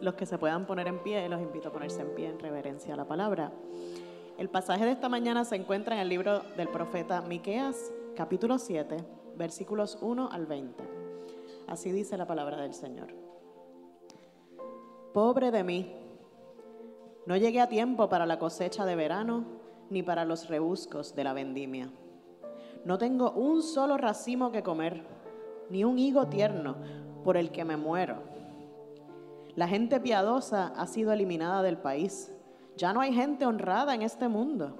Los 0.00 0.14
que 0.14 0.26
se 0.26 0.38
puedan 0.38 0.66
poner 0.66 0.88
en 0.88 1.02
pie, 1.02 1.28
los 1.28 1.40
invito 1.40 1.68
a 1.68 1.72
ponerse 1.72 2.00
en 2.00 2.14
pie 2.14 2.28
en 2.28 2.38
reverencia 2.38 2.94
a 2.94 2.96
la 2.96 3.06
palabra. 3.06 3.52
El 4.38 4.48
pasaje 4.48 4.84
de 4.84 4.92
esta 4.92 5.08
mañana 5.08 5.44
se 5.44 5.56
encuentra 5.56 5.94
en 5.94 6.00
el 6.00 6.08
libro 6.08 6.40
del 6.56 6.68
profeta 6.68 7.22
Miqueas, 7.22 7.92
capítulo 8.14 8.58
7, 8.58 8.96
versículos 9.36 9.98
1 10.00 10.30
al 10.30 10.46
20. 10.46 10.84
Así 11.68 11.92
dice 11.92 12.16
la 12.16 12.26
palabra 12.26 12.58
del 12.58 12.74
Señor. 12.74 13.08
Pobre 15.12 15.50
de 15.50 15.64
mí, 15.64 15.92
no 17.26 17.36
llegué 17.36 17.60
a 17.60 17.68
tiempo 17.68 18.08
para 18.08 18.26
la 18.26 18.38
cosecha 18.38 18.84
de 18.84 18.96
verano 18.96 19.44
ni 19.90 20.02
para 20.02 20.24
los 20.24 20.48
rebuscos 20.48 21.14
de 21.14 21.24
la 21.24 21.32
vendimia. 21.32 21.90
No 22.84 22.98
tengo 22.98 23.32
un 23.32 23.62
solo 23.62 23.96
racimo 23.96 24.52
que 24.52 24.62
comer, 24.62 25.02
ni 25.70 25.84
un 25.84 25.98
higo 25.98 26.26
tierno 26.28 26.76
por 27.24 27.36
el 27.36 27.50
que 27.50 27.64
me 27.64 27.76
muero. 27.76 28.35
La 29.56 29.66
gente 29.66 30.00
piadosa 30.00 30.74
ha 30.76 30.86
sido 30.86 31.12
eliminada 31.12 31.62
del 31.62 31.78
país. 31.78 32.30
Ya 32.76 32.92
no 32.92 33.00
hay 33.00 33.14
gente 33.14 33.46
honrada 33.46 33.94
en 33.94 34.02
este 34.02 34.28
mundo. 34.28 34.76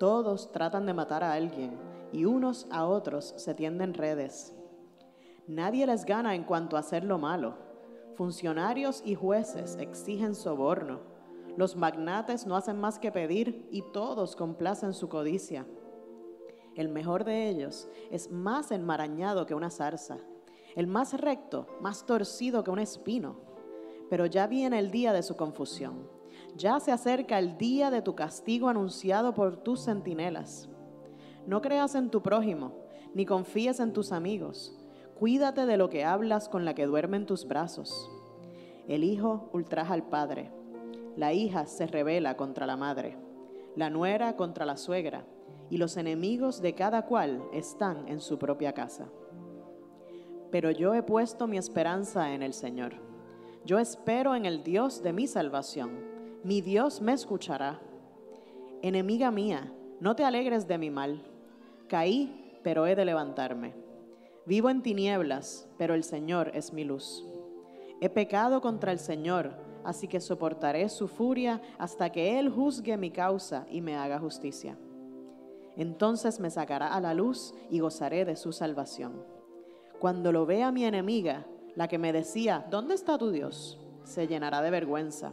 Todos 0.00 0.50
tratan 0.50 0.86
de 0.86 0.92
matar 0.92 1.22
a 1.22 1.34
alguien 1.34 1.78
y 2.12 2.24
unos 2.24 2.66
a 2.72 2.84
otros 2.86 3.32
se 3.36 3.54
tienden 3.54 3.94
redes. 3.94 4.52
Nadie 5.46 5.86
les 5.86 6.04
gana 6.04 6.34
en 6.34 6.42
cuanto 6.42 6.76
a 6.76 6.80
hacer 6.80 7.04
lo 7.04 7.18
malo. 7.18 7.54
Funcionarios 8.16 9.02
y 9.04 9.14
jueces 9.14 9.76
exigen 9.76 10.34
soborno. 10.34 10.98
Los 11.56 11.76
magnates 11.76 12.46
no 12.46 12.56
hacen 12.56 12.80
más 12.80 12.98
que 12.98 13.12
pedir 13.12 13.68
y 13.70 13.82
todos 13.92 14.34
complacen 14.34 14.94
su 14.94 15.08
codicia. 15.08 15.64
El 16.74 16.88
mejor 16.88 17.22
de 17.22 17.48
ellos 17.48 17.88
es 18.10 18.32
más 18.32 18.72
enmarañado 18.72 19.46
que 19.46 19.54
una 19.54 19.70
zarza, 19.70 20.18
el 20.74 20.88
más 20.88 21.14
recto, 21.14 21.66
más 21.80 22.04
torcido 22.04 22.64
que 22.64 22.70
un 22.70 22.78
espino. 22.80 23.49
Pero 24.10 24.26
ya 24.26 24.46
viene 24.46 24.78
el 24.78 24.90
día 24.90 25.14
de 25.14 25.22
su 25.22 25.36
confusión. 25.36 26.06
Ya 26.56 26.78
se 26.80 26.92
acerca 26.92 27.38
el 27.38 27.56
día 27.56 27.90
de 27.90 28.02
tu 28.02 28.14
castigo 28.14 28.68
anunciado 28.68 29.32
por 29.32 29.56
tus 29.56 29.84
centinelas. 29.84 30.68
No 31.46 31.62
creas 31.62 31.94
en 31.94 32.10
tu 32.10 32.20
prójimo, 32.20 32.74
ni 33.14 33.24
confíes 33.24 33.80
en 33.80 33.92
tus 33.92 34.12
amigos. 34.12 34.76
Cuídate 35.18 35.64
de 35.64 35.76
lo 35.76 35.88
que 35.90 36.04
hablas 36.04 36.48
con 36.48 36.64
la 36.64 36.74
que 36.74 36.86
duerme 36.86 37.18
en 37.18 37.26
tus 37.26 37.46
brazos. 37.46 38.10
El 38.88 39.04
hijo 39.04 39.48
ultraja 39.52 39.94
al 39.94 40.02
padre. 40.02 40.50
La 41.16 41.32
hija 41.32 41.66
se 41.66 41.86
revela 41.86 42.36
contra 42.36 42.66
la 42.66 42.76
madre. 42.76 43.16
La 43.76 43.90
nuera 43.90 44.36
contra 44.36 44.66
la 44.66 44.76
suegra. 44.76 45.24
Y 45.70 45.76
los 45.76 45.96
enemigos 45.96 46.60
de 46.60 46.74
cada 46.74 47.06
cual 47.06 47.42
están 47.52 48.08
en 48.08 48.20
su 48.20 48.38
propia 48.38 48.72
casa. 48.72 49.08
Pero 50.50 50.72
yo 50.72 50.94
he 50.94 51.02
puesto 51.04 51.46
mi 51.46 51.58
esperanza 51.58 52.34
en 52.34 52.42
el 52.42 52.52
Señor. 52.52 53.09
Yo 53.64 53.78
espero 53.78 54.34
en 54.34 54.46
el 54.46 54.64
Dios 54.64 55.02
de 55.02 55.12
mi 55.12 55.26
salvación. 55.26 55.90
Mi 56.44 56.62
Dios 56.62 57.02
me 57.02 57.12
escuchará. 57.12 57.78
Enemiga 58.80 59.30
mía, 59.30 59.70
no 60.00 60.16
te 60.16 60.24
alegres 60.24 60.66
de 60.66 60.78
mi 60.78 60.88
mal. 60.88 61.22
Caí, 61.86 62.58
pero 62.62 62.86
he 62.86 62.96
de 62.96 63.04
levantarme. 63.04 63.74
Vivo 64.46 64.70
en 64.70 64.82
tinieblas, 64.82 65.68
pero 65.76 65.94
el 65.94 66.04
Señor 66.04 66.50
es 66.54 66.72
mi 66.72 66.84
luz. 66.84 67.26
He 68.00 68.08
pecado 68.08 68.62
contra 68.62 68.92
el 68.92 68.98
Señor, 68.98 69.52
así 69.84 70.08
que 70.08 70.20
soportaré 70.20 70.88
su 70.88 71.06
furia 71.06 71.60
hasta 71.76 72.10
que 72.10 72.38
Él 72.38 72.48
juzgue 72.48 72.96
mi 72.96 73.10
causa 73.10 73.66
y 73.70 73.82
me 73.82 73.94
haga 73.94 74.18
justicia. 74.18 74.78
Entonces 75.76 76.40
me 76.40 76.48
sacará 76.48 76.94
a 76.94 77.00
la 77.00 77.12
luz 77.12 77.54
y 77.68 77.80
gozaré 77.80 78.24
de 78.24 78.36
su 78.36 78.52
salvación. 78.52 79.22
Cuando 79.98 80.32
lo 80.32 80.46
vea 80.46 80.72
mi 80.72 80.86
enemiga, 80.86 81.46
la 81.74 81.88
que 81.88 81.98
me 81.98 82.12
decía, 82.12 82.66
¿dónde 82.70 82.94
está 82.94 83.18
tu 83.18 83.30
Dios? 83.30 83.80
se 84.10 84.26
llenará 84.26 84.60
de 84.62 84.70
vergüenza. 84.70 85.32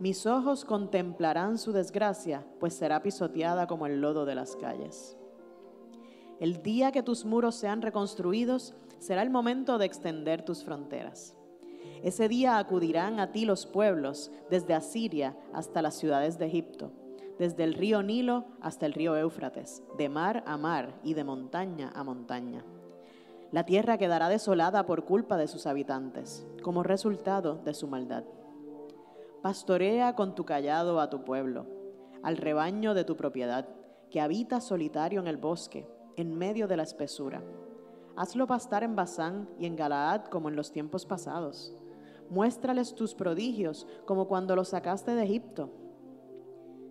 Mis 0.00 0.26
ojos 0.26 0.64
contemplarán 0.64 1.58
su 1.58 1.72
desgracia, 1.72 2.44
pues 2.58 2.74
será 2.74 3.02
pisoteada 3.02 3.66
como 3.66 3.86
el 3.86 4.00
lodo 4.00 4.24
de 4.24 4.34
las 4.34 4.56
calles. 4.56 5.16
El 6.40 6.62
día 6.62 6.90
que 6.90 7.02
tus 7.02 7.24
muros 7.24 7.54
sean 7.54 7.80
reconstruidos, 7.80 8.74
será 8.98 9.22
el 9.22 9.30
momento 9.30 9.78
de 9.78 9.86
extender 9.86 10.44
tus 10.44 10.64
fronteras. 10.64 11.36
Ese 12.02 12.28
día 12.28 12.58
acudirán 12.58 13.20
a 13.20 13.30
ti 13.30 13.44
los 13.44 13.66
pueblos, 13.66 14.32
desde 14.50 14.74
Asiria 14.74 15.36
hasta 15.52 15.80
las 15.80 15.94
ciudades 15.94 16.38
de 16.38 16.46
Egipto, 16.46 16.90
desde 17.38 17.64
el 17.64 17.74
río 17.74 18.02
Nilo 18.02 18.46
hasta 18.60 18.86
el 18.86 18.94
río 18.94 19.16
Éufrates, 19.16 19.82
de 19.96 20.08
mar 20.08 20.42
a 20.46 20.56
mar 20.56 21.00
y 21.04 21.14
de 21.14 21.24
montaña 21.24 21.92
a 21.94 22.02
montaña. 22.02 22.64
La 23.54 23.64
tierra 23.64 23.98
quedará 23.98 24.28
desolada 24.28 24.84
por 24.84 25.04
culpa 25.04 25.36
de 25.36 25.46
sus 25.46 25.68
habitantes, 25.68 26.44
como 26.64 26.82
resultado 26.82 27.54
de 27.64 27.72
su 27.72 27.86
maldad. 27.86 28.24
Pastorea 29.42 30.16
con 30.16 30.34
tu 30.34 30.44
callado 30.44 30.98
a 30.98 31.08
tu 31.08 31.22
pueblo, 31.22 31.64
al 32.24 32.36
rebaño 32.36 32.94
de 32.94 33.04
tu 33.04 33.16
propiedad, 33.16 33.68
que 34.10 34.20
habita 34.20 34.60
solitario 34.60 35.20
en 35.20 35.28
el 35.28 35.36
bosque, 35.36 35.86
en 36.16 36.36
medio 36.36 36.66
de 36.66 36.76
la 36.76 36.82
espesura. 36.82 37.44
Hazlo 38.16 38.48
pastar 38.48 38.82
en 38.82 38.96
Basán 38.96 39.48
y 39.56 39.66
en 39.66 39.76
Galaad 39.76 40.24
como 40.24 40.48
en 40.48 40.56
los 40.56 40.72
tiempos 40.72 41.06
pasados. 41.06 41.76
Muéstrales 42.30 42.96
tus 42.96 43.14
prodigios 43.14 43.86
como 44.04 44.26
cuando 44.26 44.56
los 44.56 44.70
sacaste 44.70 45.14
de 45.14 45.22
Egipto. 45.22 45.70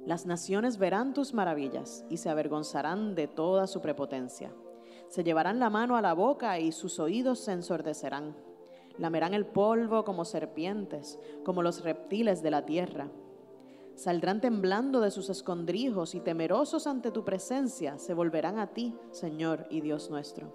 Las 0.06 0.26
naciones 0.26 0.78
verán 0.78 1.14
tus 1.14 1.34
maravillas 1.34 2.06
y 2.10 2.16
se 2.16 2.30
avergonzarán 2.30 3.16
de 3.16 3.28
toda 3.28 3.68
su 3.68 3.82
prepotencia. 3.82 4.54
Se 5.14 5.24
llevarán 5.24 5.60
la 5.60 5.70
mano 5.70 5.96
a 5.96 6.02
la 6.02 6.16
boca 6.16 6.58
y 6.58 6.72
sus 6.72 7.00
oídos 7.00 7.38
se 7.38 7.52
ensordecerán. 7.52 8.36
Lamerán 8.98 9.36
el 9.36 9.46
polvo 9.46 10.04
como 10.06 10.26
serpientes, 10.26 11.20
como 11.44 11.62
los 11.62 11.84
reptiles 11.84 12.42
de 12.42 12.50
la 12.50 12.66
tierra. 12.66 13.12
Saldrán 13.94 14.42
temblando 14.42 15.02
de 15.02 15.12
sus 15.12 15.30
escondrijos 15.30 16.16
y 16.16 16.20
temerosos 16.20 16.88
ante 16.88 17.12
tu 17.12 17.24
presencia 17.24 18.00
se 18.00 18.16
volverán 18.16 18.58
a 18.58 18.74
ti, 18.74 18.96
Señor 19.12 19.68
y 19.70 19.82
Dios 19.82 20.10
nuestro. 20.10 20.52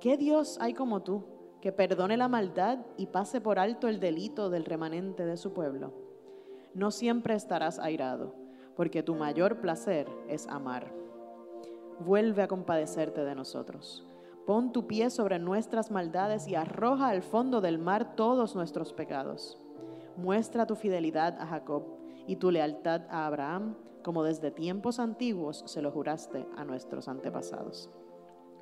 ¿Qué 0.00 0.16
Dios 0.16 0.56
hay 0.60 0.72
como 0.72 1.02
tú, 1.02 1.24
que 1.60 1.72
perdone 1.72 2.16
la 2.16 2.28
maldad 2.28 2.78
y 2.96 3.06
pase 3.06 3.40
por 3.40 3.58
alto 3.58 3.88
el 3.88 3.98
delito 3.98 4.50
del 4.50 4.66
remanente 4.66 5.26
de 5.26 5.36
su 5.36 5.52
pueblo? 5.52 5.92
No 6.74 6.92
siempre 6.92 7.34
estarás 7.34 7.80
airado, 7.80 8.36
porque 8.76 9.02
tu 9.02 9.16
mayor 9.16 9.60
placer 9.60 10.06
es 10.28 10.46
amar 10.46 11.03
vuelve 12.00 12.42
a 12.42 12.48
compadecerte 12.48 13.24
de 13.24 13.34
nosotros. 13.34 14.06
Pon 14.46 14.72
tu 14.72 14.86
pie 14.86 15.10
sobre 15.10 15.38
nuestras 15.38 15.90
maldades 15.90 16.46
y 16.48 16.54
arroja 16.54 17.08
al 17.08 17.22
fondo 17.22 17.60
del 17.60 17.78
mar 17.78 18.14
todos 18.14 18.54
nuestros 18.54 18.92
pecados. 18.92 19.58
Muestra 20.16 20.66
tu 20.66 20.76
fidelidad 20.76 21.40
a 21.40 21.46
Jacob 21.46 21.84
y 22.26 22.36
tu 22.36 22.50
lealtad 22.50 23.02
a 23.08 23.26
Abraham, 23.26 23.76
como 24.02 24.22
desde 24.22 24.50
tiempos 24.50 24.98
antiguos 24.98 25.64
se 25.66 25.80
lo 25.80 25.90
juraste 25.90 26.46
a 26.56 26.64
nuestros 26.64 27.08
antepasados. 27.08 27.90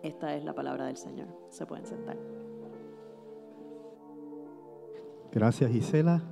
Esta 0.03 0.35
es 0.35 0.45
la 0.45 0.55
palabra 0.55 0.87
del 0.87 0.97
Señor. 0.97 1.29
Se 1.49 1.67
pueden 1.67 1.87
sentar. 1.87 2.17
Gracias, 5.33 5.71
Gisela. 5.71 6.23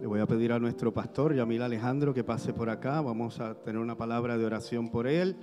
Le 0.00 0.06
voy 0.06 0.20
a 0.20 0.26
pedir 0.26 0.52
a 0.52 0.58
nuestro 0.58 0.94
pastor, 0.94 1.34
Yamil 1.34 1.60
Alejandro, 1.60 2.14
que 2.14 2.24
pase 2.24 2.54
por 2.54 2.70
acá. 2.70 3.02
Vamos 3.02 3.38
a 3.38 3.54
tener 3.62 3.82
una 3.82 3.96
palabra 3.96 4.38
de 4.38 4.46
oración 4.46 4.90
por 4.90 5.06
él. 5.06 5.36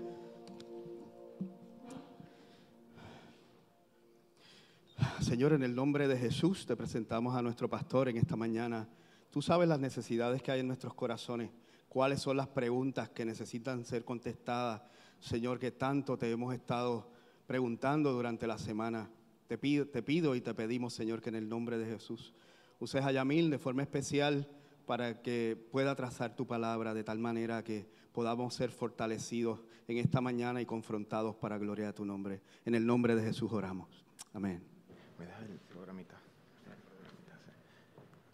Señor, 5.27 5.51
en 5.51 5.63
el 5.63 5.75
nombre 5.75 6.07
de 6.07 6.17
Jesús 6.17 6.65
te 6.65 6.77
presentamos 6.77 7.35
a 7.35 7.41
nuestro 7.41 7.69
pastor 7.69 8.07
en 8.07 8.15
esta 8.15 8.37
mañana. 8.37 8.87
Tú 9.29 9.41
sabes 9.41 9.67
las 9.67 9.77
necesidades 9.77 10.41
que 10.41 10.53
hay 10.53 10.61
en 10.61 10.67
nuestros 10.67 10.93
corazones, 10.93 11.51
cuáles 11.89 12.21
son 12.21 12.37
las 12.37 12.47
preguntas 12.47 13.09
que 13.09 13.25
necesitan 13.25 13.83
ser 13.83 14.05
contestadas, 14.05 14.83
Señor, 15.19 15.59
que 15.59 15.71
tanto 15.71 16.17
te 16.17 16.31
hemos 16.31 16.53
estado 16.53 17.11
preguntando 17.45 18.13
durante 18.13 18.47
la 18.47 18.57
semana. 18.57 19.09
Te 19.47 19.57
pido, 19.57 19.85
te 19.85 20.01
pido 20.01 20.33
y 20.33 20.39
te 20.39 20.53
pedimos, 20.53 20.93
Señor, 20.93 21.21
que 21.21 21.27
en 21.27 21.35
el 21.35 21.49
nombre 21.49 21.77
de 21.77 21.87
Jesús 21.87 22.33
uses 22.79 23.03
a 23.03 23.11
Yamil 23.11 23.49
de 23.49 23.57
forma 23.57 23.81
especial 23.81 24.47
para 24.85 25.21
que 25.21 25.61
pueda 25.73 25.93
trazar 25.93 26.37
tu 26.37 26.47
palabra 26.47 26.93
de 26.93 27.03
tal 27.03 27.19
manera 27.19 27.65
que 27.65 27.85
podamos 28.13 28.53
ser 28.53 28.71
fortalecidos 28.71 29.59
en 29.89 29.97
esta 29.97 30.21
mañana 30.21 30.61
y 30.61 30.65
confrontados 30.65 31.35
para 31.35 31.57
gloria 31.57 31.87
de 31.87 31.93
tu 31.93 32.05
nombre. 32.05 32.41
En 32.63 32.75
el 32.75 32.85
nombre 32.85 33.13
de 33.13 33.23
Jesús 33.23 33.51
oramos. 33.51 34.05
Amén. 34.31 34.76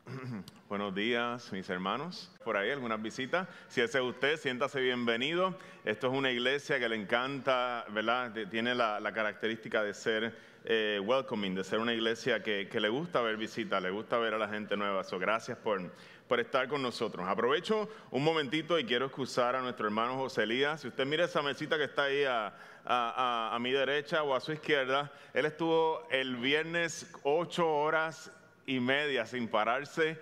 Buenos 0.69 0.93
días, 0.93 1.51
mis 1.53 1.69
hermanos. 1.69 2.31
Por 2.43 2.57
ahí, 2.57 2.71
algunas 2.71 3.01
visitas. 3.01 3.47
Si 3.69 3.81
ese 3.81 3.99
es 3.99 4.03
usted, 4.03 4.37
siéntase 4.37 4.81
bienvenido. 4.81 5.57
Esto 5.85 6.07
es 6.07 6.13
una 6.13 6.31
iglesia 6.31 6.79
que 6.79 6.89
le 6.89 6.95
encanta, 6.95 7.85
¿verdad? 7.89 8.33
Tiene 8.49 8.75
la, 8.75 9.11
característica 9.13 9.81
de 9.81 9.93
ser 9.93 10.35
eh, 10.65 10.99
welcoming, 11.03 11.55
de 11.55 11.63
ser 11.63 11.79
una 11.79 11.93
iglesia 11.93 12.43
que, 12.43 12.67
le 12.73 12.89
gusta 12.89 13.21
ver 13.21 13.37
visitas, 13.37 13.81
le 13.81 13.91
gusta 13.91 14.17
ver 14.17 14.33
a 14.33 14.37
la 14.37 14.49
gente 14.49 14.75
nueva. 14.75 15.03
So, 15.03 15.19
gracias 15.19 15.57
por, 15.57 15.81
por 16.27 16.39
estar 16.39 16.67
con 16.67 16.81
nosotros. 16.81 17.25
Aprovecho 17.27 17.89
un 18.11 18.23
momentito 18.23 18.79
y 18.79 18.85
quiero 18.85 19.05
excusar 19.05 19.55
a 19.55 19.61
nuestro 19.61 19.85
hermano 19.85 20.15
José 20.17 20.43
Elías. 20.43 20.81
Si 20.81 20.87
usted 20.87 21.05
mira 21.05 21.25
esa 21.25 21.41
mesita 21.41 21.77
que 21.77 21.85
está 21.85 22.03
ahí 22.03 22.23
a, 22.23 22.53
a, 22.85 23.57
mi 23.59 23.71
derecha 23.71 24.23
o 24.23 24.35
a 24.35 24.39
su 24.39 24.53
izquierda, 24.53 25.11
él 25.33 25.45
estuvo 25.45 26.07
el 26.09 26.35
viernes 26.37 27.11
ocho 27.23 27.69
horas 27.69 28.31
y 28.65 28.79
media 28.79 29.25
sin 29.25 29.47
pararse 29.47 30.19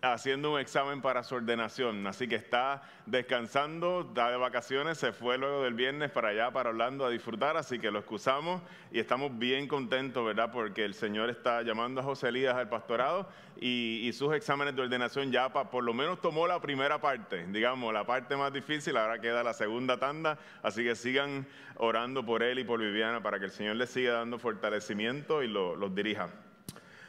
haciendo 0.00 0.52
un 0.52 0.60
examen 0.60 1.02
para 1.02 1.24
su 1.24 1.34
ordenación, 1.34 2.06
así 2.06 2.28
que 2.28 2.36
está 2.36 2.82
descansando, 3.06 4.06
está 4.08 4.30
de 4.30 4.36
vacaciones, 4.36 4.98
se 4.98 5.12
fue 5.12 5.38
luego 5.38 5.64
del 5.64 5.74
viernes 5.74 6.10
para 6.10 6.28
allá, 6.28 6.52
para 6.52 6.70
Orlando, 6.70 7.04
a 7.04 7.10
disfrutar, 7.10 7.56
así 7.56 7.78
que 7.80 7.90
lo 7.90 7.98
excusamos 7.98 8.62
y 8.92 9.00
estamos 9.00 9.36
bien 9.38 9.66
contentos, 9.66 10.24
¿verdad? 10.24 10.52
Porque 10.52 10.84
el 10.84 10.94
Señor 10.94 11.30
está 11.30 11.62
llamando 11.62 12.00
a 12.00 12.04
José 12.04 12.28
Elías 12.28 12.54
al 12.54 12.68
pastorado 12.68 13.28
y, 13.60 14.10
sus 14.12 14.34
exámenes 14.34 14.74
de 14.74 14.82
ordenación 14.82 15.30
ya 15.30 15.48
por 15.52 15.84
lo 15.84 15.94
menos 15.94 16.20
tomó 16.20 16.46
la 16.48 16.60
primera 16.60 17.00
parte, 17.00 17.46
digamos, 17.48 17.92
la 17.92 18.04
parte 18.04 18.36
más 18.36 18.52
difícil, 18.52 18.96
ahora 18.96 19.20
queda 19.20 19.42
la 19.42 19.52
segunda 19.52 19.98
tanda, 19.98 20.38
así 20.62 20.82
que 20.82 20.96
sigan 20.96 21.46
orando 21.76 22.24
por 22.24 22.42
él 22.42 22.58
y 22.58 22.64
por 22.64 22.80
Viviana 22.80 23.22
para 23.22 23.38
que 23.38 23.44
el 23.46 23.50
Señor 23.50 23.76
les 23.76 23.90
siga 23.90 24.14
dando 24.14 24.38
fortalecimiento 24.38 25.42
y 25.42 25.48
los 25.48 25.94
dirija. 25.94 26.28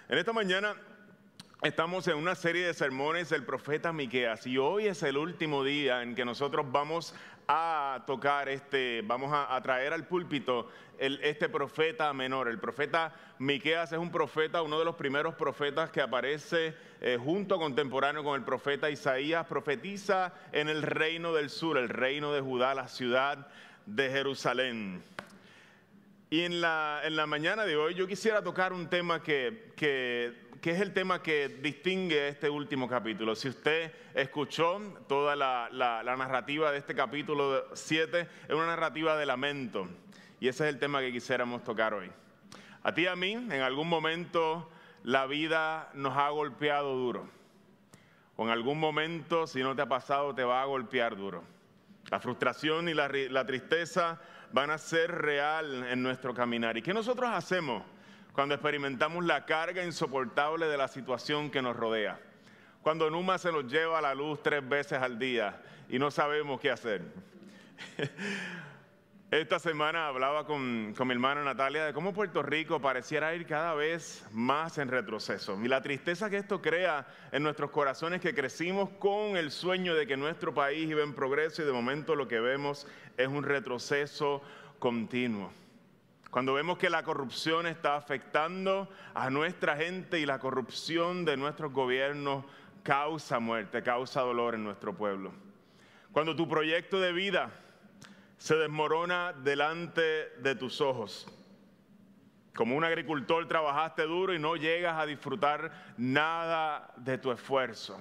En 0.08 0.18
esta 0.18 0.34
mañana 0.34 0.76
Estamos 1.62 2.08
en 2.08 2.16
una 2.16 2.36
serie 2.36 2.68
de 2.68 2.74
sermones 2.74 3.28
del 3.28 3.44
profeta 3.44 3.92
Miqueas 3.92 4.48
y 4.48 4.58
hoy 4.58 4.88
es 4.88 5.04
el 5.04 5.18
último 5.18 5.62
día 5.62 6.02
en 6.02 6.16
que 6.16 6.24
nosotros 6.24 6.66
vamos 6.72 7.14
a 7.50 8.02
tocar 8.08 8.48
este, 8.48 9.02
vamos 9.04 9.32
a, 9.34 9.62
traer 9.62 9.92
al 9.92 10.08
púlpito 10.08 10.70
este 10.98 11.50
profeta 11.50 12.14
menor. 12.14 12.48
El 12.48 12.60
profeta 12.60 13.14
Miqueas 13.40 13.92
es 13.92 14.00
un 14.00 14.10
profeta, 14.10 14.62
uno 14.62 14.80
de 14.80 14.86
los 14.86 14.96
primeros 14.96 15.36
profetas 15.36 15.90
que 15.90 16.00
aparece 16.00 16.76
eh, 17.02 17.18
junto 17.22 17.60
contemporáneo 17.60 18.24
con 18.24 18.40
el 18.40 18.46
profeta 18.46 18.90
Isaías, 18.90 19.46
profetiza 19.46 20.34
en 20.54 20.70
el 20.70 20.82
reino 20.82 21.34
del 21.34 21.50
sur, 21.50 21.78
el 21.78 21.90
reino 21.90 22.32
de 22.32 22.40
Judá, 22.40 22.74
la 22.74 22.88
ciudad 22.88 23.50
de 23.86 24.10
Jerusalén. 24.10 25.04
Y 26.30 26.44
en 26.44 26.62
la, 26.62 27.02
en 27.04 27.18
la 27.18 27.28
mañana 27.28 27.66
de 27.66 27.76
hoy 27.76 27.96
yo 27.96 28.08
quisiera 28.08 28.42
tocar 28.42 28.72
un 28.72 28.88
tema 28.88 29.22
que, 29.22 29.74
que 29.76 30.48
que 30.62 30.72
es 30.72 30.82
el 30.82 30.94
tema 30.94 31.22
que 31.22 31.48
distingue 31.48 32.28
este 32.28 32.50
último 32.50 32.88
capítulo. 32.88 33.36
Si 33.36 33.48
usted 33.48 33.94
escuchó 34.14 34.80
toda 35.08 35.36
la, 35.36 35.70
narrativa 36.18 36.72
de 36.72 36.80
este 36.80 36.94
capítulo 36.94 37.66
7, 37.74 38.28
es 38.48 38.54
una 38.54 38.66
narrativa 38.66 39.16
de 39.16 39.26
lamento. 39.26 39.88
Y 40.40 40.48
ese 40.48 40.66
es 40.66 40.74
el 40.74 40.80
tema 40.80 41.00
que 41.00 41.12
quisiéramos 41.12 41.64
tocar 41.64 41.94
hoy. 41.94 42.12
A 42.84 42.94
ti 42.94 43.04
y 43.04 43.08
a 43.08 43.16
mí, 43.16 43.34
en 43.34 43.62
algún 43.62 43.88
momento, 43.88 44.70
la 45.04 45.28
vida 45.28 45.90
nos 45.94 46.18
ha 46.18 46.30
golpeado 46.30 46.96
duro. 46.96 47.30
O 48.36 48.44
en 48.44 48.50
algún 48.50 48.80
momento, 48.80 49.48
si 49.48 49.62
no 49.62 49.76
te 49.76 49.82
ha 49.82 49.88
pasado, 49.88 50.36
te 50.36 50.44
va 50.44 50.62
a 50.62 50.66
golpear 50.66 51.16
duro. 51.16 51.44
La 52.10 52.20
frustración 52.20 52.90
y 52.90 52.94
la, 52.94 53.10
la 53.30 53.46
tristeza 53.46 54.20
van 54.52 54.72
a 54.72 54.78
ser 54.78 55.12
real 55.12 55.86
en 55.90 56.02
nuestro 56.02 56.34
caminar. 56.34 56.78
¿Y 56.78 56.82
qué 56.82 56.94
nosotros 56.94 57.30
hacemos? 57.32 57.84
Cuando 58.34 58.56
experimentamos 58.56 59.26
la 59.26 59.46
carga 59.46 59.84
insoportable 59.84 60.68
de 60.68 60.78
la 60.78 60.88
situación 60.88 61.50
que 61.50 61.62
nos 61.62 61.76
rodea. 61.76 62.20
Cuando 62.82 63.10
Numa 63.10 63.38
se 63.38 63.52
nos 63.52 63.66
lleva 63.72 64.00
a 64.00 64.02
la 64.02 64.16
luz 64.16 64.42
tres 64.42 64.68
veces 64.68 65.02
al 65.02 65.20
día 65.20 65.62
y 65.90 66.00
no 66.00 66.12
sabemos 66.12 66.60
qué 66.60 66.72
hacer. 66.72 67.02
Esta 69.32 69.60
semana 69.60 70.08
hablaba 70.08 70.48
con, 70.48 70.96
con, 70.98 71.08
mi 71.08 71.14
hermana 71.14 71.44
Natalia 71.44 71.86
de 71.86 71.94
cómo 71.94 72.14
Puerto 72.14 72.42
Rico 72.42 72.82
pareciera 72.82 73.36
ir 73.36 73.46
cada 73.46 73.76
vez 73.76 74.26
más 74.32 74.80
en 74.80 74.88
retroceso. 74.88 75.56
Y 75.64 75.68
la 75.68 75.84
tristeza 75.84 76.32
que 76.32 76.38
esto 76.38 76.64
crea 76.64 77.06
en 77.32 77.44
nuestros 77.44 77.70
corazones 77.70 78.22
que 78.22 78.34
crecimos 78.34 78.90
con 78.98 79.38
el 79.38 79.52
sueño 79.52 79.94
de 79.94 80.08
que 80.08 80.18
nuestro 80.18 80.52
país 80.56 80.90
iba 80.90 81.04
en 81.04 81.14
progreso 81.14 81.62
y 81.62 81.66
de 81.66 81.72
momento 81.72 82.16
lo 82.16 82.28
que 82.28 82.40
vemos 82.40 82.88
es 83.18 83.28
un 83.28 83.44
retroceso 83.44 84.42
continuo. 84.80 85.52
Cuando 86.32 86.54
vemos 86.54 86.78
que 86.78 86.92
la 86.92 87.04
corrupción 87.04 87.66
está 87.66 87.96
afectando 87.96 88.88
a 89.16 89.30
nuestra 89.32 89.76
gente 89.76 90.20
y 90.20 90.26
la 90.26 90.40
corrupción 90.40 91.26
de 91.26 91.38
nuestros 91.38 91.74
gobiernos 91.74 92.46
causa 92.84 93.40
muerte, 93.40 93.82
causa 93.82 94.22
dolor 94.22 94.54
en 94.54 94.64
nuestro 94.64 94.94
pueblo. 94.94 95.32
Cuando 96.12 96.36
tu 96.36 96.48
proyecto 96.48 97.00
de 97.00 97.14
vida 97.14 97.50
se 98.38 98.56
desmorona 98.56 99.34
delante 99.34 100.02
de 100.38 100.56
tus 100.56 100.82
ojos. 100.82 101.28
Como 102.56 102.76
un 102.76 102.84
agricultor 102.84 103.48
trabajaste 103.48 104.04
duro 104.04 104.34
y 104.34 104.40
no 104.40 104.56
llegas 104.56 105.00
a 105.00 105.06
disfrutar 105.06 105.72
nada 105.98 106.94
de 106.98 107.18
tu 107.18 107.32
esfuerzo. 107.32 108.00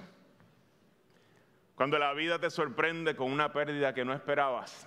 Cuando 1.75 1.97
la 1.97 2.13
vida 2.13 2.37
te 2.39 2.49
sorprende 2.49 3.15
con 3.15 3.31
una 3.31 3.51
pérdida 3.51 3.93
que 3.93 4.05
no 4.05 4.13
esperabas. 4.13 4.85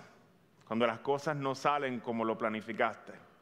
Cuando 0.65 0.87
las 0.87 0.99
cosas 0.99 1.35
no 1.35 1.55
salen 1.55 1.99
como 1.99 2.23
lo 2.23 2.37
planificaste. 2.37 3.32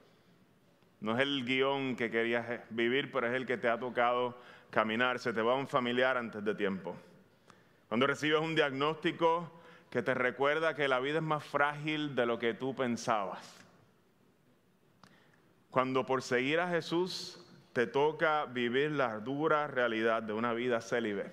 No 1.01 1.15
es 1.15 1.19
el 1.19 1.44
guion 1.44 1.95
que 1.95 2.12
querías 2.12 2.62
vivir, 2.69 3.12
pero 3.12 3.27
es 3.27 3.33
el 3.33 3.48
que 3.48 3.57
te 3.57 3.68
ha 3.68 3.80
tocado 3.80 4.38
caminar. 4.69 5.18
Se 5.18 5.33
te 5.33 5.42
va 5.42 5.56
un 5.56 5.68
familiar 5.68 6.15
antes 6.15 6.44
de 6.45 6.53
tiempo. 6.53 6.95
Cuando 7.89 8.06
recibes 8.06 8.39
un 8.39 8.56
diagnóstico 8.56 9.51
que 9.89 10.03
te 10.03 10.13
recuerda 10.13 10.75
que 10.75 10.88
la 10.88 11.00
vida 11.00 11.18
es 11.18 11.24
más 11.24 11.44
frágil 11.44 12.15
de 12.15 12.25
lo 12.27 12.38
que 12.38 12.53
tú 12.53 12.75
pensabas. 12.75 13.59
Cuando 15.71 16.06
por 16.06 16.21
seguir 16.21 16.59
a 16.59 16.69
Jesús 16.69 17.44
te 17.74 17.88
toca 17.88 18.45
vivir 18.45 18.92
la 18.92 19.19
dura 19.19 19.68
realidad 19.68 20.21
de 20.21 20.33
una 20.33 20.54
vida 20.54 20.81
célibe. 20.81 21.31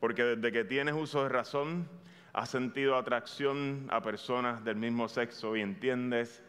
Porque 0.00 0.24
desde 0.24 0.50
que 0.50 0.64
tienes 0.64 0.94
uso 0.94 1.22
de 1.22 1.28
razón, 1.28 1.88
has 2.32 2.50
sentido 2.50 2.96
atracción 2.96 3.86
a 3.90 4.02
personas 4.02 4.64
del 4.64 4.76
mismo 4.76 5.08
sexo 5.08 5.56
y 5.56 5.60
entiendes 5.60 6.42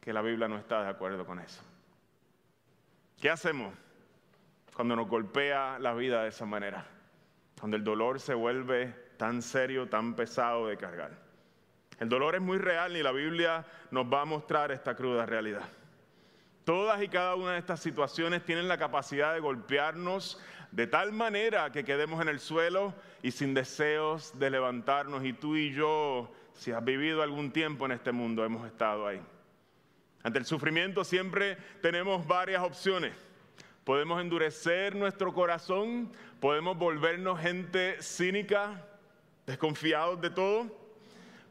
que 0.00 0.12
la 0.12 0.22
Biblia 0.22 0.48
no 0.48 0.58
está 0.58 0.82
de 0.82 0.88
acuerdo 0.88 1.26
con 1.26 1.38
eso. 1.38 1.62
¿Qué 3.20 3.28
hacemos 3.28 3.74
cuando 4.74 4.96
nos 4.96 5.08
golpea 5.08 5.78
la 5.78 5.92
vida 5.92 6.22
de 6.22 6.28
esa 6.28 6.46
manera? 6.46 6.86
Cuando 7.58 7.76
el 7.76 7.84
dolor 7.84 8.18
se 8.18 8.32
vuelve 8.32 8.94
tan 9.18 9.42
serio, 9.42 9.88
tan 9.88 10.14
pesado 10.14 10.66
de 10.66 10.78
cargar. 10.78 11.12
El 11.98 12.08
dolor 12.08 12.34
es 12.34 12.40
muy 12.40 12.56
real 12.56 12.96
y 12.96 13.02
la 13.02 13.12
Biblia 13.12 13.66
nos 13.90 14.06
va 14.06 14.22
a 14.22 14.24
mostrar 14.24 14.72
esta 14.72 14.94
cruda 14.94 15.26
realidad. 15.26 15.68
Todas 16.64 17.02
y 17.02 17.08
cada 17.08 17.34
una 17.34 17.52
de 17.52 17.58
estas 17.58 17.80
situaciones 17.80 18.42
tienen 18.44 18.68
la 18.68 18.78
capacidad 18.78 19.34
de 19.34 19.40
golpearnos 19.40 20.40
de 20.70 20.86
tal 20.86 21.12
manera 21.12 21.70
que 21.72 21.84
quedemos 21.84 22.22
en 22.22 22.28
el 22.28 22.40
suelo 22.40 22.94
y 23.22 23.32
sin 23.32 23.52
deseos 23.52 24.38
de 24.38 24.48
levantarnos. 24.48 25.24
Y 25.24 25.34
tú 25.34 25.56
y 25.56 25.72
yo, 25.72 26.32
si 26.54 26.72
has 26.72 26.82
vivido 26.82 27.22
algún 27.22 27.50
tiempo 27.50 27.84
en 27.84 27.92
este 27.92 28.12
mundo, 28.12 28.44
hemos 28.44 28.66
estado 28.66 29.06
ahí. 29.06 29.20
Ante 30.22 30.38
el 30.38 30.44
sufrimiento 30.44 31.02
siempre 31.02 31.56
tenemos 31.80 32.26
varias 32.26 32.62
opciones. 32.62 33.14
Podemos 33.84 34.20
endurecer 34.20 34.94
nuestro 34.94 35.32
corazón, 35.32 36.12
podemos 36.40 36.76
volvernos 36.76 37.40
gente 37.40 37.96
cínica, 38.02 38.84
desconfiados 39.46 40.20
de 40.20 40.30
todo, 40.30 40.78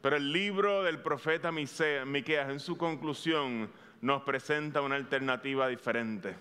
pero 0.00 0.16
el 0.16 0.32
libro 0.32 0.84
del 0.84 1.00
profeta 1.00 1.50
Miqueas 1.50 2.48
en 2.48 2.60
su 2.60 2.78
conclusión 2.78 3.70
nos 4.00 4.22
presenta 4.22 4.80
una 4.80 4.94
alternativa 4.94 5.66
diferente. 5.66 6.36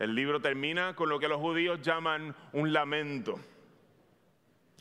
El 0.00 0.14
libro 0.14 0.40
termina 0.40 0.96
con 0.96 1.08
lo 1.08 1.20
que 1.20 1.28
los 1.28 1.40
judíos 1.40 1.80
llaman 1.82 2.34
un 2.52 2.72
lamento, 2.72 3.38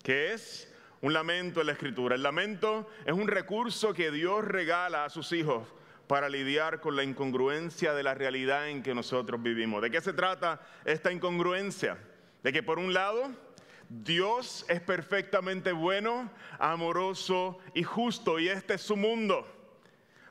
que 0.01 0.33
es 0.33 0.73
un 1.01 1.13
lamento 1.13 1.61
en 1.61 1.67
la 1.67 1.73
escritura. 1.73 2.15
El 2.15 2.23
lamento 2.23 2.89
es 3.05 3.13
un 3.13 3.27
recurso 3.27 3.93
que 3.93 4.11
Dios 4.11 4.43
regala 4.43 5.05
a 5.05 5.09
sus 5.09 5.31
hijos 5.33 5.67
para 6.09 6.27
lidiar 6.27 6.81
con 6.81 6.95
la 6.95 7.03
incongruencia 7.03 7.93
de 7.93 8.01
la 8.01 8.15
realidad 8.15 8.67
en 8.67 8.81
que 8.81 8.95
nosotros 8.95 9.43
vivimos. 9.43 9.79
¿De 9.79 9.91
qué 9.91 10.01
se 10.01 10.11
trata 10.11 10.59
esta 10.83 11.11
incongruencia? 11.11 11.99
De 12.41 12.51
que 12.51 12.63
por 12.63 12.79
un 12.79 12.95
lado, 12.95 13.29
Dios 13.89 14.65
es 14.69 14.81
perfectamente 14.81 15.71
bueno, 15.71 16.31
amoroso 16.57 17.59
y 17.75 17.83
justo, 17.83 18.39
y 18.39 18.49
este 18.49 18.73
es 18.73 18.81
su 18.81 18.97
mundo. 18.97 19.45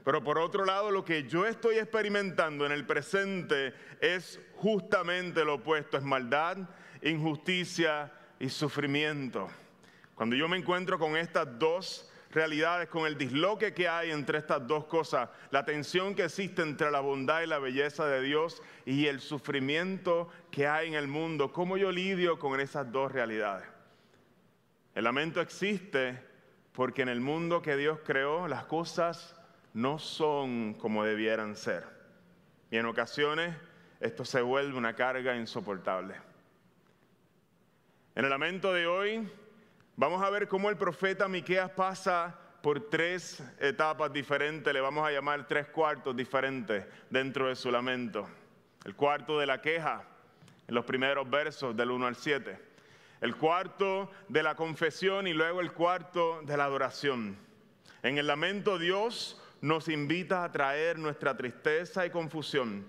Pero 0.05 0.25
por 0.25 0.41
otro 0.41 0.65
lado, 0.65 0.91
lo 0.91 1.05
que 1.05 1.29
yo 1.29 1.47
estoy 1.47 1.77
experimentando 1.77 2.67
en 2.67 2.73
el 2.73 2.85
presente 2.85 3.73
es 4.01 4.41
justamente 4.57 5.45
lo 5.45 5.55
opuesto, 5.55 5.97
es 5.97 6.03
maldad, 6.03 6.59
injusticia 7.03 8.13
y 8.41 8.49
sufrimiento. 8.49 9.49
Cuando 10.17 10.35
yo 10.35 10.49
me 10.49 10.57
encuentro 10.57 10.99
con 10.99 11.17
estas 11.17 11.57
dos 11.57 12.11
realidades, 12.31 12.89
con 12.89 13.07
el 13.07 13.17
disloque 13.17 13.73
que 13.73 13.89
hay 13.89 14.11
entre 14.11 14.39
estas 14.39 14.67
dos 14.67 14.85
cosas, 14.85 15.31
la 15.51 15.65
tensión 15.65 16.15
que 16.15 16.25
existe 16.25 16.63
entre 16.63 16.91
la 16.91 17.01
bondad 17.01 17.43
y 17.43 17.47
la 17.47 17.59
belleza 17.59 18.07
de 18.07 18.21
Dios 18.21 18.63
y 18.85 19.07
el 19.07 19.21
sufrimiento 19.21 20.29
que 20.51 20.67
hay 20.67 20.89
en 20.89 20.95
el 20.95 21.09
mundo. 21.09 21.53
¿Cómo 21.53 21.77
yo 21.77 21.91
lidio 21.91 22.39
con 22.39 22.61
esas 22.61 22.91
dos 22.93 23.13
realidades? 23.13 23.67
El 24.95 25.05
lamento 25.05 25.41
existe 25.41 26.23
porque 26.73 27.03
en 27.03 27.09
el 27.09 27.21
mundo 27.21 27.63
que 27.63 27.77
Dios 27.77 28.01
creó 28.05 28.49
las 28.49 28.65
cosas 28.65 29.35
no 29.75 29.99
son 29.99 30.75
como 30.75 31.05
debieran 31.05 31.57
ser. 31.57 31.85
Y 32.71 32.77
en 32.77 32.87
ocasiones 32.87 33.57
esto 34.01 34.25
se 34.25 34.41
vuelve 34.43 34.77
una 34.77 34.95
carga 34.95 35.37
insoportable. 35.37 36.15
En 38.15 38.25
el 38.25 38.31
lamento 38.31 38.73
de 38.73 38.87
hoy 38.87 39.29
Vamos 39.99 40.23
a 40.23 40.31
ver 40.31 40.47
cómo 40.47 40.71
el 40.71 40.77
profeta 40.77 41.27
Miqueas 41.27 41.71
pasa 41.71 42.33
por 42.63 42.89
tres 42.89 43.43
etapas 43.59 44.13
diferentes, 44.13 44.73
le 44.73 44.81
vamos 44.81 45.05
a 45.05 45.11
llamar 45.11 45.49
tres 45.49 45.67
cuartos 45.67 46.15
diferentes 46.15 46.87
dentro 47.11 47.49
de 47.49 47.57
su 47.57 47.69
lamento. 47.69 48.29
El 48.85 48.95
cuarto 48.95 49.41
de 49.41 49.47
la 49.47 49.61
queja, 49.61 50.05
en 50.69 50.77
los 50.77 50.85
primeros 50.85 51.29
versos 51.29 51.77
del 51.77 51.91
1 51.91 52.07
al 52.07 52.15
7. 52.15 52.61
El 53.21 53.35
cuarto 53.35 54.09
de 54.29 54.45
la 54.45 54.55
confesión 54.55 55.27
y 55.27 55.33
luego 55.33 55.61
el 55.61 55.73
cuarto 55.73 56.43
de 56.45 56.57
la 56.57 56.67
adoración. 56.67 57.37
En 58.05 58.19
el 58.19 58.29
lamento 58.29 58.79
Dios 58.79 59.43
nos 59.63 59.89
invita 59.89 60.45
a 60.45 60.53
traer 60.53 60.97
nuestra 60.97 61.37
tristeza 61.37 62.07
y 62.07 62.11
confusión 62.11 62.87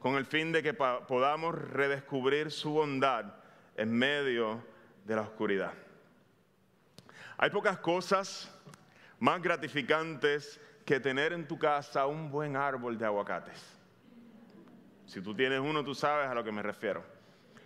con 0.00 0.16
el 0.16 0.26
fin 0.26 0.50
de 0.50 0.64
que 0.64 0.74
podamos 0.74 1.54
redescubrir 1.54 2.50
su 2.50 2.70
bondad 2.72 3.26
en 3.76 3.92
medio 3.92 4.60
de 5.04 5.14
la 5.14 5.22
oscuridad. 5.22 5.72
Hay 7.40 7.50
pocas 7.50 7.78
cosas 7.78 8.52
más 9.20 9.40
gratificantes 9.40 10.60
que 10.84 10.98
tener 10.98 11.32
en 11.32 11.46
tu 11.46 11.56
casa 11.56 12.04
un 12.06 12.30
buen 12.30 12.56
árbol 12.56 12.98
de 12.98 13.06
aguacates. 13.06 13.78
Si 15.06 15.22
tú 15.22 15.34
tienes 15.34 15.60
uno, 15.60 15.84
tú 15.84 15.94
sabes 15.94 16.28
a 16.28 16.34
lo 16.34 16.42
que 16.42 16.50
me 16.50 16.62
refiero. 16.62 17.04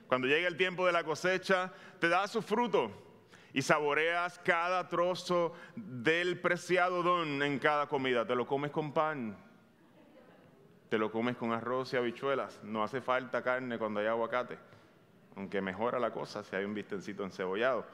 Cuando 0.07 0.29
llega 0.29 0.47
el 0.47 0.59
tiempo 0.59 0.85
de 0.85 0.93
la 0.93 1.05
cosecha, 1.05 1.73
te 1.99 2.11
da 2.11 2.29
su 2.29 2.43
fruto 2.43 2.93
y 3.55 3.63
saboreas 3.63 4.39
cada 4.41 4.89
trozo 4.91 5.55
del 5.75 6.39
preciado 6.39 7.03
don 7.03 7.43
en 7.43 7.59
cada 7.59 7.87
comida. 7.87 8.27
Te 8.27 8.35
lo 8.35 8.47
comes 8.47 8.71
con 8.71 8.93
pan, 8.93 9.35
te 10.91 10.99
lo 10.99 11.11
comes 11.11 11.39
con 11.39 11.51
arroz 11.51 11.95
y 11.95 11.97
habichuelas. 11.97 12.61
No 12.63 12.85
hace 12.85 13.01
falta 13.01 13.43
carne 13.43 13.79
cuando 13.79 14.01
hay 14.01 14.07
aguacate, 14.07 14.59
aunque 15.35 15.63
mejora 15.63 15.99
la 15.99 16.13
cosa 16.13 16.45
si 16.45 16.55
hay 16.57 16.67
un 16.67 16.75
bistencito 16.75 17.25
encebollado. 17.25 17.87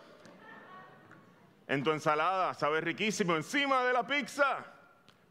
En 1.69 1.85
tu 1.85 1.93
ensalada 1.93 2.55
sabe 2.55 2.81
riquísimo 2.81 3.37
encima 3.37 3.85
de 3.85 3.93
la 3.93 4.07
pizza 4.07 4.65